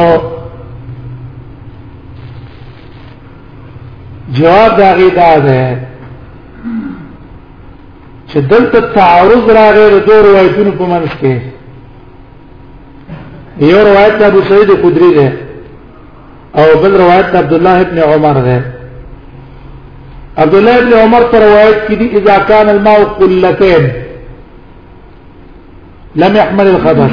[4.37, 5.79] جواب داغی دا ده
[8.29, 11.33] چې دلته تعارض راغی د دوه روایتونو په منځ کې
[13.71, 15.29] یو روایت ابو سعید خدری ده
[16.57, 18.61] او بل روایت عبد الله ابن عمر ده
[20.37, 23.81] عبد الله ابن عمر پر روایت کی دی اذا كان الماء قلتين
[26.15, 27.11] لم يحمل الخبر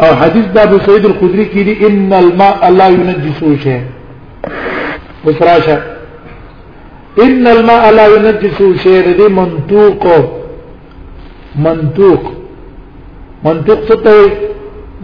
[0.00, 3.82] او حدیث د ابو سعید الخدری کی دی ان الماء لا ينجسه شيء
[5.24, 5.78] وسراشه
[7.22, 10.06] ان الماء لا ينجسه شيء دی منطوق
[11.56, 12.32] منطوق
[13.44, 14.32] منطوق څه ته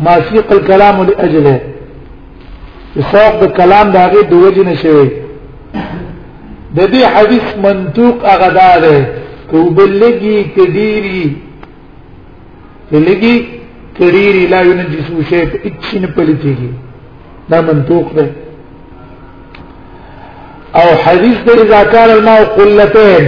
[0.00, 1.60] ما سيق الكلام لاجله
[3.00, 5.06] حساب د کلام د هغه د وجه نشوي
[6.76, 8.96] د دې حدیث منطوق هغه دا ده
[9.50, 11.24] کو بلګي کډيري
[12.90, 13.36] بلګي
[13.98, 16.70] کډيري لا یو نجسو شی په اچین پلتيږي
[17.50, 18.26] دا منطوق ده
[20.80, 23.24] او حدیث د ذکر الماء قلتين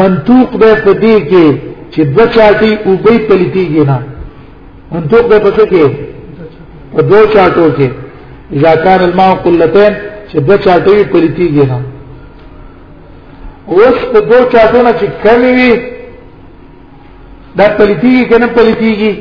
[0.00, 1.46] منطوق ده په دې کې
[1.92, 3.98] چې د چاټي او به پلتيږي نه
[4.94, 5.88] منطوق ده په څه کې
[6.94, 7.88] په دوه چاټو کې
[8.52, 9.94] اذا كان الماء قلتين
[10.32, 11.80] چې دوه چاټوي پلیتیږي نه
[13.74, 15.70] اوس په دوه چاټو نه چې کمی وي
[17.56, 19.12] دا پلیتیږي کنه پلیتیږي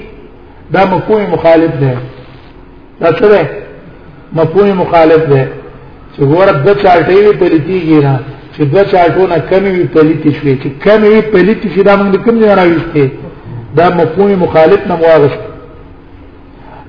[0.74, 1.94] دا مفهوم مخالف دی
[3.02, 3.42] دا څه دی
[4.34, 5.44] مفهوم مخالف دی
[6.16, 8.20] چې ګوره د چاټوي پلیتیږي نه
[8.56, 12.16] چې دوه چاټو نه کمی وي پلیتی شي چې کمی وي پلیتی شي دا موږ
[12.26, 13.10] کوم ځای راوښته
[13.78, 15.49] دا مفهوم مخالف نه واغسته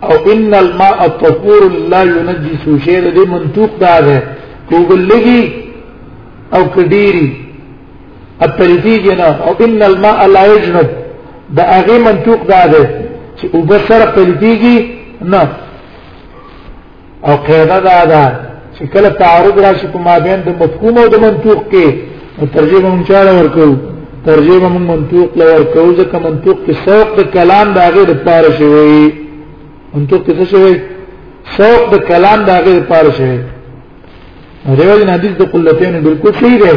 [0.03, 4.17] او ان الماء طهور لا ينجس شيء د منطوق دا ده
[4.69, 5.43] کوګلګي
[6.57, 7.27] او کډيري
[8.47, 10.89] اپریتی جنا او ان الماء لا يجنب
[11.57, 12.83] دا هغه منطوق دا ده
[13.39, 14.77] چې وبسر پریتیږي
[15.33, 15.43] نه
[17.27, 18.23] او قاعده دا ده
[18.77, 21.87] چې کله تعارض راشي په مابین د مفهوم او د منطوق کې
[22.57, 23.69] ترجمه مونږ چاره ورکو
[24.27, 29.30] ترجمه مونږ منطوق لور کوو ځکه منطوق کې سوق د کلام دا غیر پاره شوی
[29.95, 30.73] منطق کې څه شوی
[31.57, 33.39] شوق د کلام د هغه لپاره شوی
[34.81, 36.77] ریوال حدیث د قلتین بالکل صحیح دی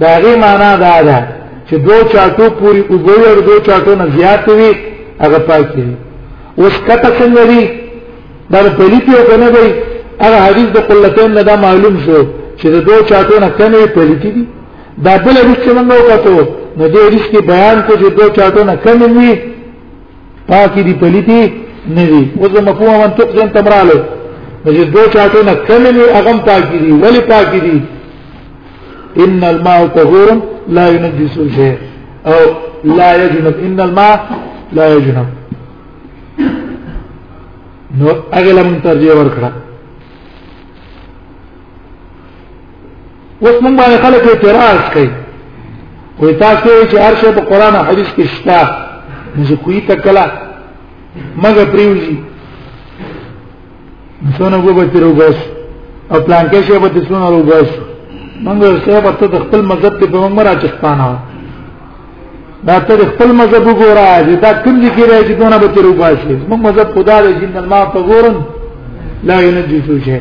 [0.00, 1.18] دا غي معنا دا ده
[1.68, 4.70] چې دوه چاټو پوری وګوري او دوه چاټو نه زیات وي
[5.22, 5.86] هغه پاکي
[6.58, 7.68] اوس کته څنګه دی
[8.52, 9.68] دا پلیتی او کنه دی
[10.24, 12.20] هغه حدیث د قلتین نه دا معلوم شو
[12.58, 14.44] چې د دوه چاټو نه کمې پلیتی دي
[15.08, 16.46] دا بل حدیث چې موږ وکړو
[16.78, 19.38] نو دې حدیث کې بیان کو چې دوه چاټو نه کمې وي
[20.50, 21.40] پاکي دي پلیتی
[21.94, 23.98] ندي وزه مفهوم من ځین تمراله
[24.64, 27.80] چې دو چاته نه کلمې اغم پاکي دي ولی پاکي دي
[29.24, 30.28] ان الماء طهور
[30.68, 31.76] لا ينجس شيء
[32.26, 32.38] او
[32.84, 34.26] لا يجنب ان الماء
[34.72, 35.26] لا يجنب
[37.98, 39.50] نو اغلا من ترجیح ورکړه
[43.42, 45.10] اوس من باندې خلک اعتراض کوي
[46.18, 48.66] وای تاسو چې هر شی په قران او حديث کې شته
[49.38, 50.26] موږ کوی تکلا
[51.42, 52.16] مګه پریولی
[54.36, 55.38] څونه وګو تیر وګاس
[56.12, 57.68] او پلان کې شه به څونه وګاس
[58.44, 61.10] موږ شه په ته خپل مذهب ته په مر اچستانه
[62.66, 66.18] دا ته خپل مذهب وګوره چې دا کوم دي کې راځي دونه به تیر وګاس
[66.48, 68.36] موږ مذهب خدا دې جن ما په ګورن
[69.28, 70.18] لا ينجي څه شي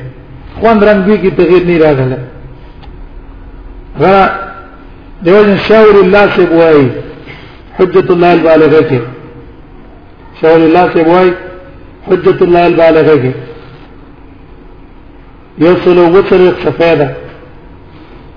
[0.60, 2.18] خوان رنګي کې تغیر نه راغله
[4.00, 4.28] غره
[5.24, 6.88] دیوژن شاور الله سی بوای
[7.80, 9.00] حجت الله البالغه کې
[10.42, 11.34] شاول الله سبوي
[12.10, 13.34] حجة الله البالغة يصل
[15.58, 17.12] يوصل وسرق سفادة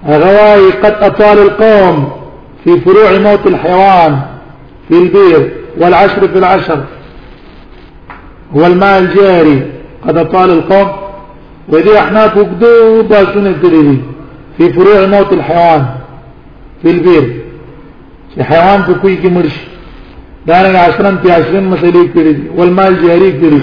[0.08, 2.12] غواي قد أطال القوم
[2.64, 4.18] في فروع موت الحيوان
[4.88, 6.84] في البير والعشر في العشر
[8.54, 9.62] والماء الجاري
[10.08, 10.88] قد أطال القوم
[11.68, 14.00] وذي احنا وقدود باسون الدريدي
[14.58, 15.86] في فروع موت الحيوان
[16.82, 17.40] في البير
[18.38, 19.68] الحيوان بكوي كمرشي
[20.48, 23.62] دارنګ عشرن په عشرن مسلې کړې دي والمال جهري کړې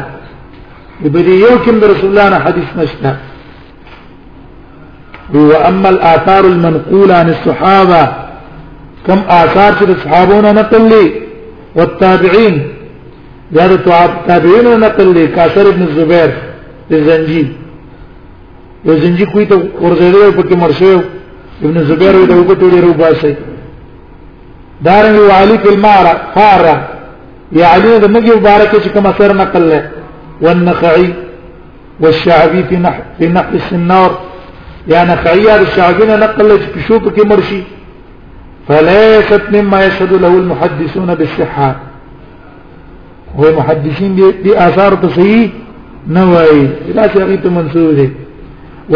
[1.15, 3.13] بدي يوكم برسول الله حدیث نشتا
[5.35, 8.03] هو اما الاثار المنقوله عن الصحابه
[9.07, 11.05] كم اثار چې صحابونه نقل لي
[11.77, 12.57] والتابعين
[13.53, 13.73] زاد
[14.31, 16.31] تابعين نقل لي كاثر بن الزبير
[16.93, 17.45] الزنجي
[18.89, 21.01] الزنجي کوي ته ورزيدو په کې مرشيو
[21.63, 23.33] ابن زبیر وی د وګ ټوله رو باسي
[24.85, 26.65] دارن وعلی فی المار فار
[27.59, 29.91] یا علی د مګي مبارک چې کوم اثر نقل له
[30.43, 31.11] والنخعي
[32.01, 34.11] والشعبي في نح في نحو السنار
[34.93, 37.63] یا نخعي د الشعبي نقل له چې شو کې مرشي
[38.69, 41.77] فليست مما يشهد له المحدثون بالصحه
[43.39, 45.47] هو محدثين دي اثار تصحيح
[46.19, 48.11] نوعي لا شيء منسوب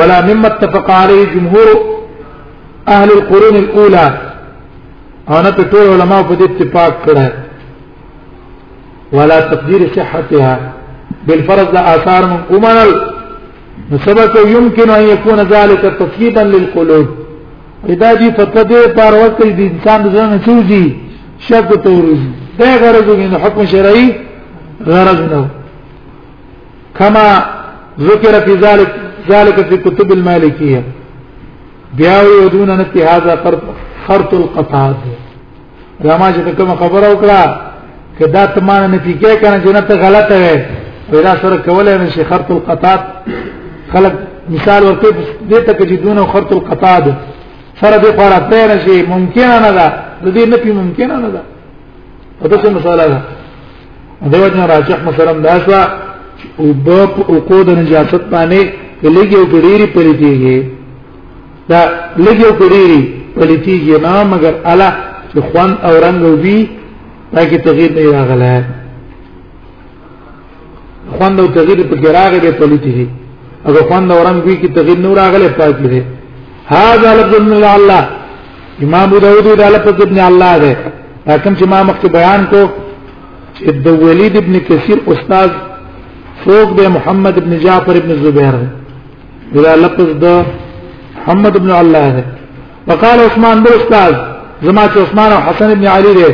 [0.00, 1.72] ولا مما اتفق عليه جمهور
[2.89, 4.07] اهل القرون الاولى
[5.28, 7.32] انا تقول علماء علما اتفاق كده
[9.12, 10.72] ولا تقدير صحتها
[11.26, 12.91] بالفرض اثار من قمل
[14.07, 17.09] سبب يمكن ان يكون ذلك تفيدا للقلوب
[17.89, 20.84] اذا دي فتده بار وقت دي انسان ځان سوزي
[21.49, 22.26] شک تورزي
[22.59, 24.07] دا غرض من حكم شرعي
[24.86, 25.45] غرض نو
[26.99, 27.26] كما
[28.09, 28.91] ذكر في ذلك
[29.30, 30.82] ذلك في كتب المالكيه
[31.97, 33.36] بیا ودون ان په هاذا
[34.07, 34.97] فرط القطاد
[36.05, 37.61] راما چې کوم خبره وکړه
[38.18, 40.59] کدا ته مان نه پیګه کنه چې نه ته غلطه وې
[41.11, 43.01] پیدا سره کولای نه شي خرط القطاد
[43.93, 44.12] خلق
[44.51, 45.09] مثال ورته
[45.49, 47.12] دې ته چې دونه خرط القطاد
[47.80, 49.89] سره دې خورا پیر شي ممکن نه ده
[50.24, 51.41] دې نه پی ممکن نه ده
[52.43, 53.20] په دې مثال ده
[54.32, 55.72] دغه جن راجح مثلا دا شو
[56.59, 58.61] او په عقود نجاست باندې
[59.03, 60.78] کلیږي او ډېری پرې کیږي
[61.71, 61.81] دا
[62.27, 63.01] لګیو کډيري
[63.39, 64.91] ولتیږي نه مگر الا
[65.31, 66.59] چې خوان او رنگ او بي
[67.33, 68.55] پکې تغیر نه راغله
[71.14, 73.07] خوان او تغیر په کې راغله په لتیږي
[73.69, 76.03] اگر خوان او رنگ بي کې تغیر نه راغله پاتې دي
[76.75, 78.05] هاذا لفظ من الله
[78.87, 80.73] امام داوود دا لفظ ابن الله ده
[81.27, 82.62] حکم چې ما مخکې بیان کو
[83.59, 85.51] چې د ولید ابن کثیر استاد
[86.45, 88.57] فوق به محمد ابن جعفر ابن زبیر
[89.55, 90.43] دا لفظ د
[91.29, 92.24] محمد ابن الله ده
[92.89, 94.14] وقال عثمان بن استاذ
[94.66, 96.29] زما چې عثمان او حسن ابن علي ده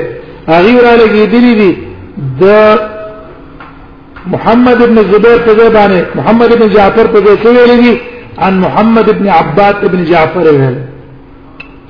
[0.54, 1.72] هغه را لګېدلی دي
[2.42, 2.44] د
[4.34, 7.94] محمد ابن زبير په ځای باندې محمد ابن جعفر په ځای ویل دي
[8.44, 10.76] عن محمد ابن عباد ابن جعفر ویل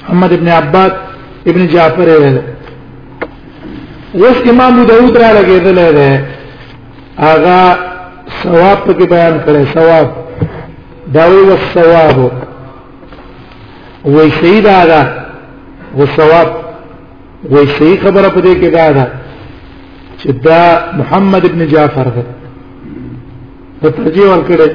[0.03, 0.93] محمد ابن عباد
[1.51, 2.39] ابن جعفر ویل
[4.23, 6.21] اوس امام ابو داود را لګېدل ده
[7.29, 7.61] هغه
[8.43, 10.09] ثواب په بیان کړي ثواب
[11.15, 12.19] داوی والثواب
[14.05, 15.01] وای صحیح دا دا
[15.99, 16.49] او ثواب
[17.51, 19.05] وای صحیح خبره پدې کې دا دا
[20.23, 20.63] چې دا
[20.99, 22.25] محمد ابن جعفر ده
[23.83, 24.71] په ترجیح ورکړي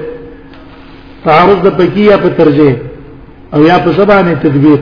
[1.26, 2.74] تعارض د پکیه په ترجیح
[3.54, 4.80] او یا په سبانه تدبیر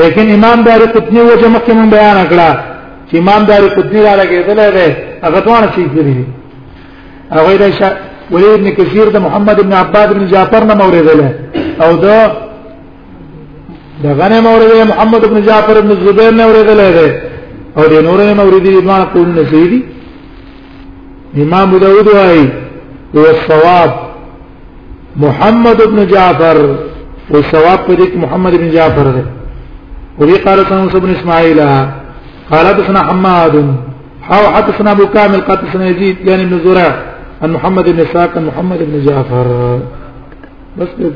[0.00, 2.58] لیکن امام دار قطنی وجه مخکې مون بیان کړه
[3.10, 6.16] چې امام دار قطنی را لګېدل دی هغه توانه شي کړی
[7.32, 7.96] هغه دا
[8.30, 11.20] ولید ابن کثیر د محمد ابن عباد ابن جعفر نه موریدل
[11.80, 12.18] او دا
[14.02, 17.08] د غنم اورېدل محمد ابن جعفر ابن زبیر نه اورېدل دی
[17.76, 19.78] او د نور نه اورېدل ایمان قول نه سیدی
[21.42, 22.44] امام ابو داود وايي
[23.16, 23.90] هو الصواب
[25.16, 26.58] محمد ابن جعفر
[27.34, 29.24] او ثواب پر محمد ابن جعفر ده
[30.20, 31.60] وبي قال تنس ابن اسماعيل
[32.50, 33.54] قال حدثنا حماد
[34.22, 36.96] حاو حدثنا ابو كامل قال حدثنا يزيد يعني ابن زرع
[37.42, 39.46] عن محمد بن اسحاق عن محمد بن جعفر
[40.78, 41.12] بس كده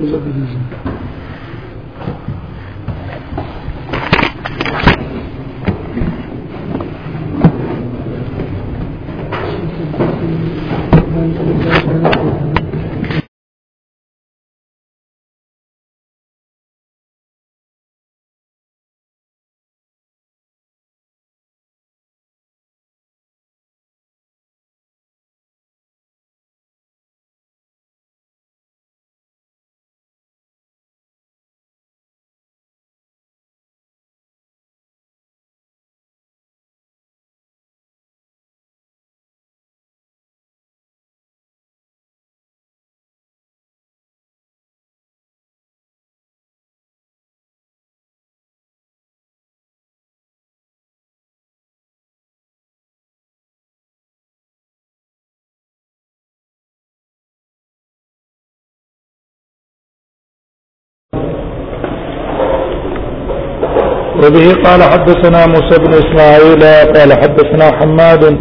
[64.25, 66.63] وبه قال حدثنا موسى بن اسماعيل
[66.97, 68.39] قال حدثنا حماد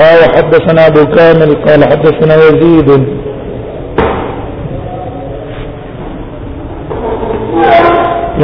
[0.00, 2.90] قال حدثنا ابو كامل قال حدثنا يزيد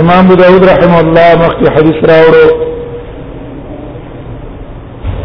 [0.01, 2.77] امام ابو داود رحمه الله مخي حديث راورو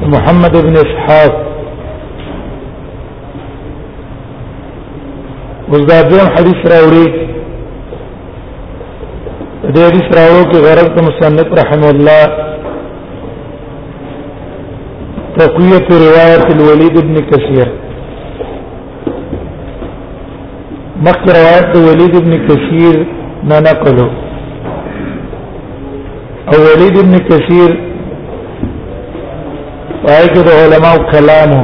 [0.04, 1.46] محمد بن اسحاق
[5.72, 7.31] وزدادون حديث راوري
[9.74, 12.24] دې حدیث راوړو کې غرض د مصنف رحم الله
[15.38, 17.68] تقویة روایت الولید ابن کثیر
[21.06, 22.98] مخکې روایت د ولید ابن کثیر
[23.52, 24.08] نه نقلو
[26.54, 27.72] او ولید ابن کثیر
[30.04, 31.64] پای کې د علماء کلامو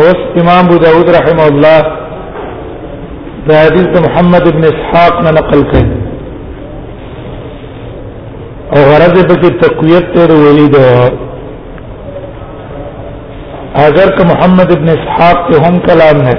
[0.00, 1.80] اوس امام ابو داود رحمه الله
[3.48, 5.84] دا حدیث د محمد ابن اسحاق نه نقل کړي
[8.72, 10.86] او غرض یې پکې تقویت ته ویلي ده
[13.86, 16.36] اگر که محمد ابن اسحاق کے ہم کلام ہے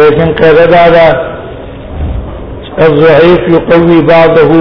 [0.00, 1.04] لیکن قیدہ دادا
[2.88, 4.52] الضعیف یقوی بعضه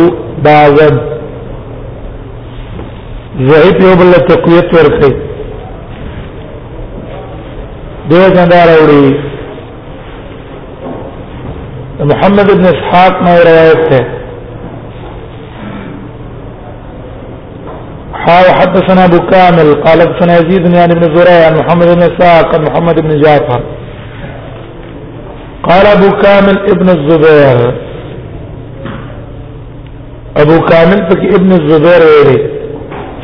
[0.47, 0.89] بعضا
[3.51, 5.13] ضعیف یو بل تقویت ورکړي
[8.07, 8.39] دغه څنګه
[8.71, 9.11] راوړي
[12.01, 13.99] محمد ابن اسحاق ما روایت ہے
[18.25, 22.55] حاو حدثنا ابو كامل قال حدثنا يزيد بن يعني بن زريع عن محمد بن اسحاق
[22.55, 23.63] عن محمد بن جعفر
[25.69, 27.73] قال ابو كامل ابن الزبير
[30.37, 32.49] ابو كامل فك ابن الزبير ويري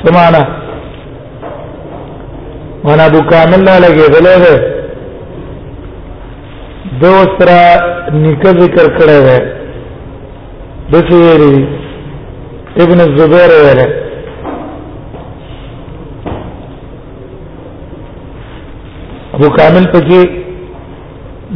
[0.06, 0.48] سمعنا
[2.84, 4.79] وانا ابو كامل لا لقيت له
[7.04, 7.60] دو سره
[8.22, 9.36] نیکه ذکر کړی دی
[10.92, 11.58] د څه ویلي
[12.84, 13.86] ابن الزبير ویلي
[19.34, 20.22] ابو کامل پکې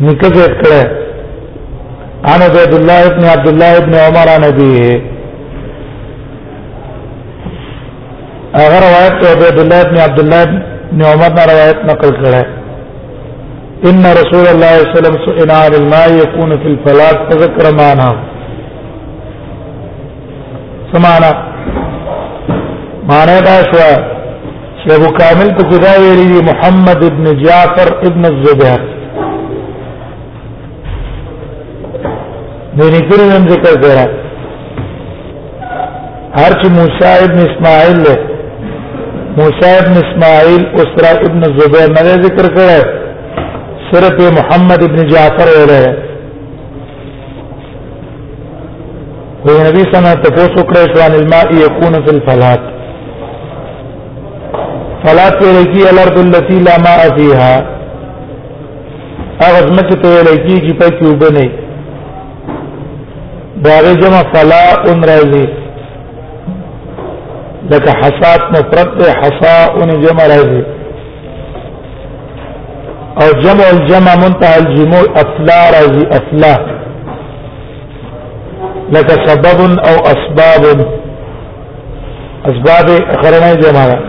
[0.05, 0.81] نیکه ذکر کړی
[2.35, 5.01] انا عبد الله ابن عبد الله ابن عمر عن ابيه
[8.63, 12.43] اگر روایت عبد الله ابن عبد الله ابن عمر روایت نقل کړه
[13.89, 18.15] ان رسول الله صلى الله عليه وسلم سئل عن الماء يكون في الفلاة فذكر معناه
[20.93, 21.31] سمعنا
[23.09, 23.57] معنى دا
[24.85, 28.79] شو ابو كامل په محمد ابن جعفر ابن الزبير
[32.79, 34.05] دینی کړي هم ذکر رہا
[36.41, 38.17] ہر چې موسی ابن اسماعیل له
[39.37, 43.02] موسی ابن اسماعیل اسرا ابن زبیر نه ذکر کړه
[43.93, 45.81] صرف محمد ابن جعفر ویل
[49.45, 52.63] وی نبی سنا تاسو کړه شو ان الماء يكون في الفلات
[55.05, 57.53] فلات ویل کی الارض التي لا ماء فيها
[59.51, 61.47] اغه مکه ته ویل کی چې پکې وبنه
[63.67, 65.47] دغه جمع فلا ان راځي
[67.73, 70.82] لکه حسات مفرد حساء ان جمع راځي
[73.21, 76.55] او جمع الجمع منتهى الجموع افلا راځي افلا
[78.95, 79.59] لکه سبب
[79.89, 80.87] او اسباب
[82.49, 82.87] اسباب
[83.21, 83.99] خرنه جمع ده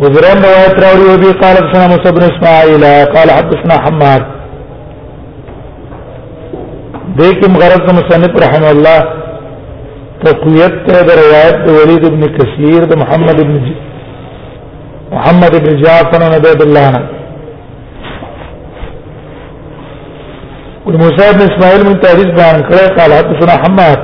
[0.00, 4.22] وزرم روایت راوی وبي قال حدثنا موسى بن اسماعيل قال حدثنا حماد
[7.16, 8.98] دیکم غرض مصنف رحم الله
[10.24, 13.89] تقویت روایت ولید ابن کثیر محمد ابن جی
[15.12, 17.08] محمد بن جعفر بن عبد الله عنه
[20.86, 22.62] والموسى بن اسماعيل من تاريخ بن
[23.00, 23.98] قال حدثنا حماد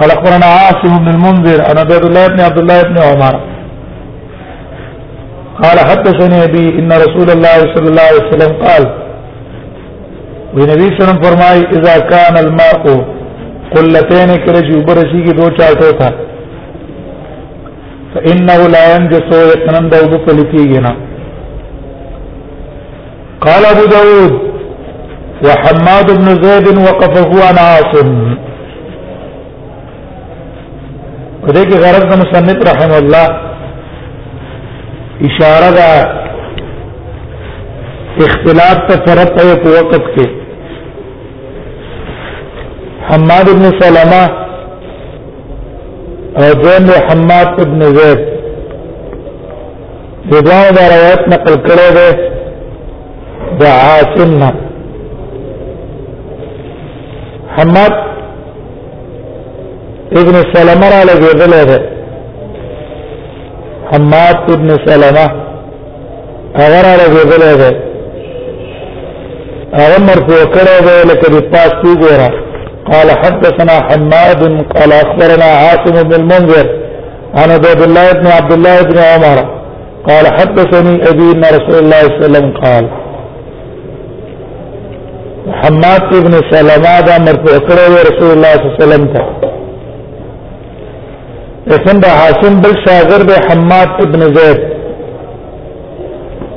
[0.00, 3.40] قال اخبرنا عاصم بن المنذر عن عبد الله بن عبد الله بن عمر
[5.62, 8.82] قال حدثني ابي ان رسول الله صلى الله عليه وسلم قال
[10.54, 12.74] ونبي وسلم فرمائے اذا كان الماء
[13.76, 16.10] قلتين كرجي برشي کی دو چاٹو تھا
[18.16, 20.92] فانه لا ينجس يقنن دو بفلكينا
[23.46, 24.32] قال ابو داود
[25.46, 28.12] وحماد بن زيد وقفه عن عاصم
[31.46, 33.26] ودې کې غرض د مصنف رحم الله
[35.28, 35.88] اشاره ده
[38.26, 39.42] اختلاف ته فرق په
[39.78, 40.26] وقت کې
[43.10, 44.22] حماد بن سلمہ
[46.40, 48.18] او دویم حماد ابن زید
[50.30, 52.08] سبحان دا روایت نقل کړی دی
[53.60, 54.50] د عاصم نه
[57.56, 57.94] حماد
[60.22, 61.78] ابن سلمہ را لګېدل دی
[63.92, 65.26] حماد ابن سلمہ
[66.60, 67.76] هغه را لګېدل دی
[69.72, 72.45] هغه مرکو کړی دی لکه د پاس وګوره
[72.92, 74.42] قال حدثنا حماد
[74.78, 76.66] قال أخبرنا عاصم بن المنذر
[77.34, 79.58] عن عبد الله بن عبد الله بن عمر
[80.08, 82.88] قال حدثني أبي أن رسول الله صلى الله عليه وسلم قال
[85.52, 89.26] حماد بن سلمة هذا مرفوع كره رسول الله صلى الله عليه وسلم ته
[91.86, 94.60] څنګه حاصم بل شاګرد حماد بن زيد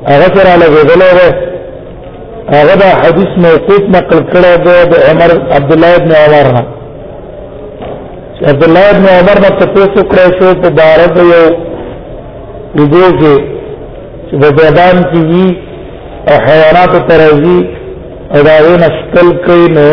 [0.08, 1.49] هغه على غزله
[2.58, 6.64] هغه دا حدیث موقوف نقل کړی دی د عمر عبد الله ابن عمر نه
[8.52, 11.46] عبد الله ابن عمر نه تاسو کړی شو په بار د یو
[12.94, 13.36] دې کې
[14.28, 15.48] چې د بیان کیږي
[16.30, 17.58] او حیوانات ترزي
[18.34, 19.90] او دا یو نشکل کوي نو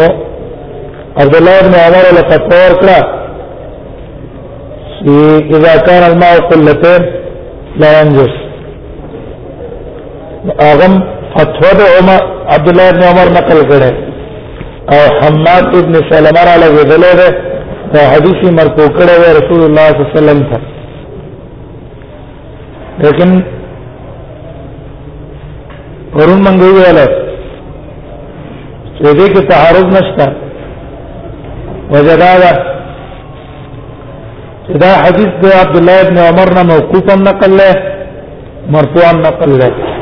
[1.22, 3.00] عبد الله ابن عمر له تطور کړه
[5.02, 5.16] چې
[5.58, 7.02] اذا كان الماء قلتين
[7.84, 8.34] لا ينجس
[10.68, 10.94] اغم
[11.38, 12.20] فتوه د عمر
[12.54, 13.92] عبد الله ابن عمر نقل کړي
[14.94, 17.28] او حماد ابن سلمہ را لګولې ده
[17.94, 20.56] دا حدیث مرکو کړي رسول الله صلی الله علیه وسلم ته
[23.04, 23.30] لیکن
[26.18, 26.98] ورون منګي ویل
[28.94, 30.24] چې دې کې تعارض نشته
[31.92, 32.52] وجدادا
[34.84, 37.70] دا حدیث د عبد الله ابن عمر نه موقوفا نقل له
[38.76, 39.94] مرفوعا نقل له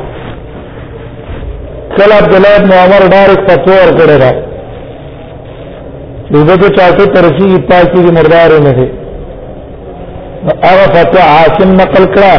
[1.99, 4.31] کله عبد الله بن عمر ډایرک فتوا ورکړه دا
[6.35, 8.87] دغه ته چاته ترشی پاکی دی مردار نه دی
[10.69, 12.35] هغه فتوا عاصم نقل کړه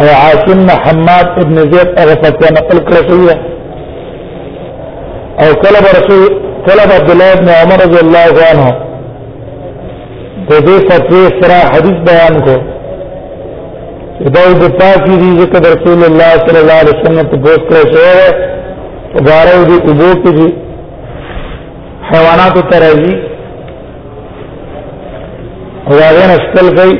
[0.00, 3.30] او عاصم حماد ابن زید هغه فتوا نقل کړه شوی
[5.42, 6.22] او کله رسول
[6.68, 8.68] کله عبد الله بن عمر رضی الله عنه
[10.48, 12.58] د دې فتوی سره حدیث بیان کړ
[14.30, 18.20] داو د پاکی دی ذکر رسول الله صلی الله علیه وسلم په پوس کړی شوی
[19.14, 20.48] او غارو دی اوبو کې دی
[22.10, 23.12] حیوانات ترایي
[25.88, 26.96] او هغه نسل کوي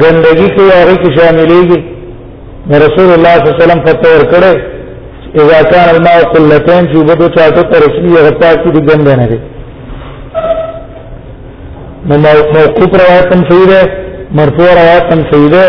[0.00, 1.80] ګندګي کې هغه کې شاملېږي
[2.86, 4.54] رسول الله صلی الله علیه وسلم فتور کړی
[5.40, 9.38] اذا كان الماء قلتين چې بده چاته ترسي هغه پاکی دی ګند نه دی
[12.08, 13.82] نو موقوف روایت هم صحیح ده
[14.38, 15.64] مرفوع روایت تم سہی دے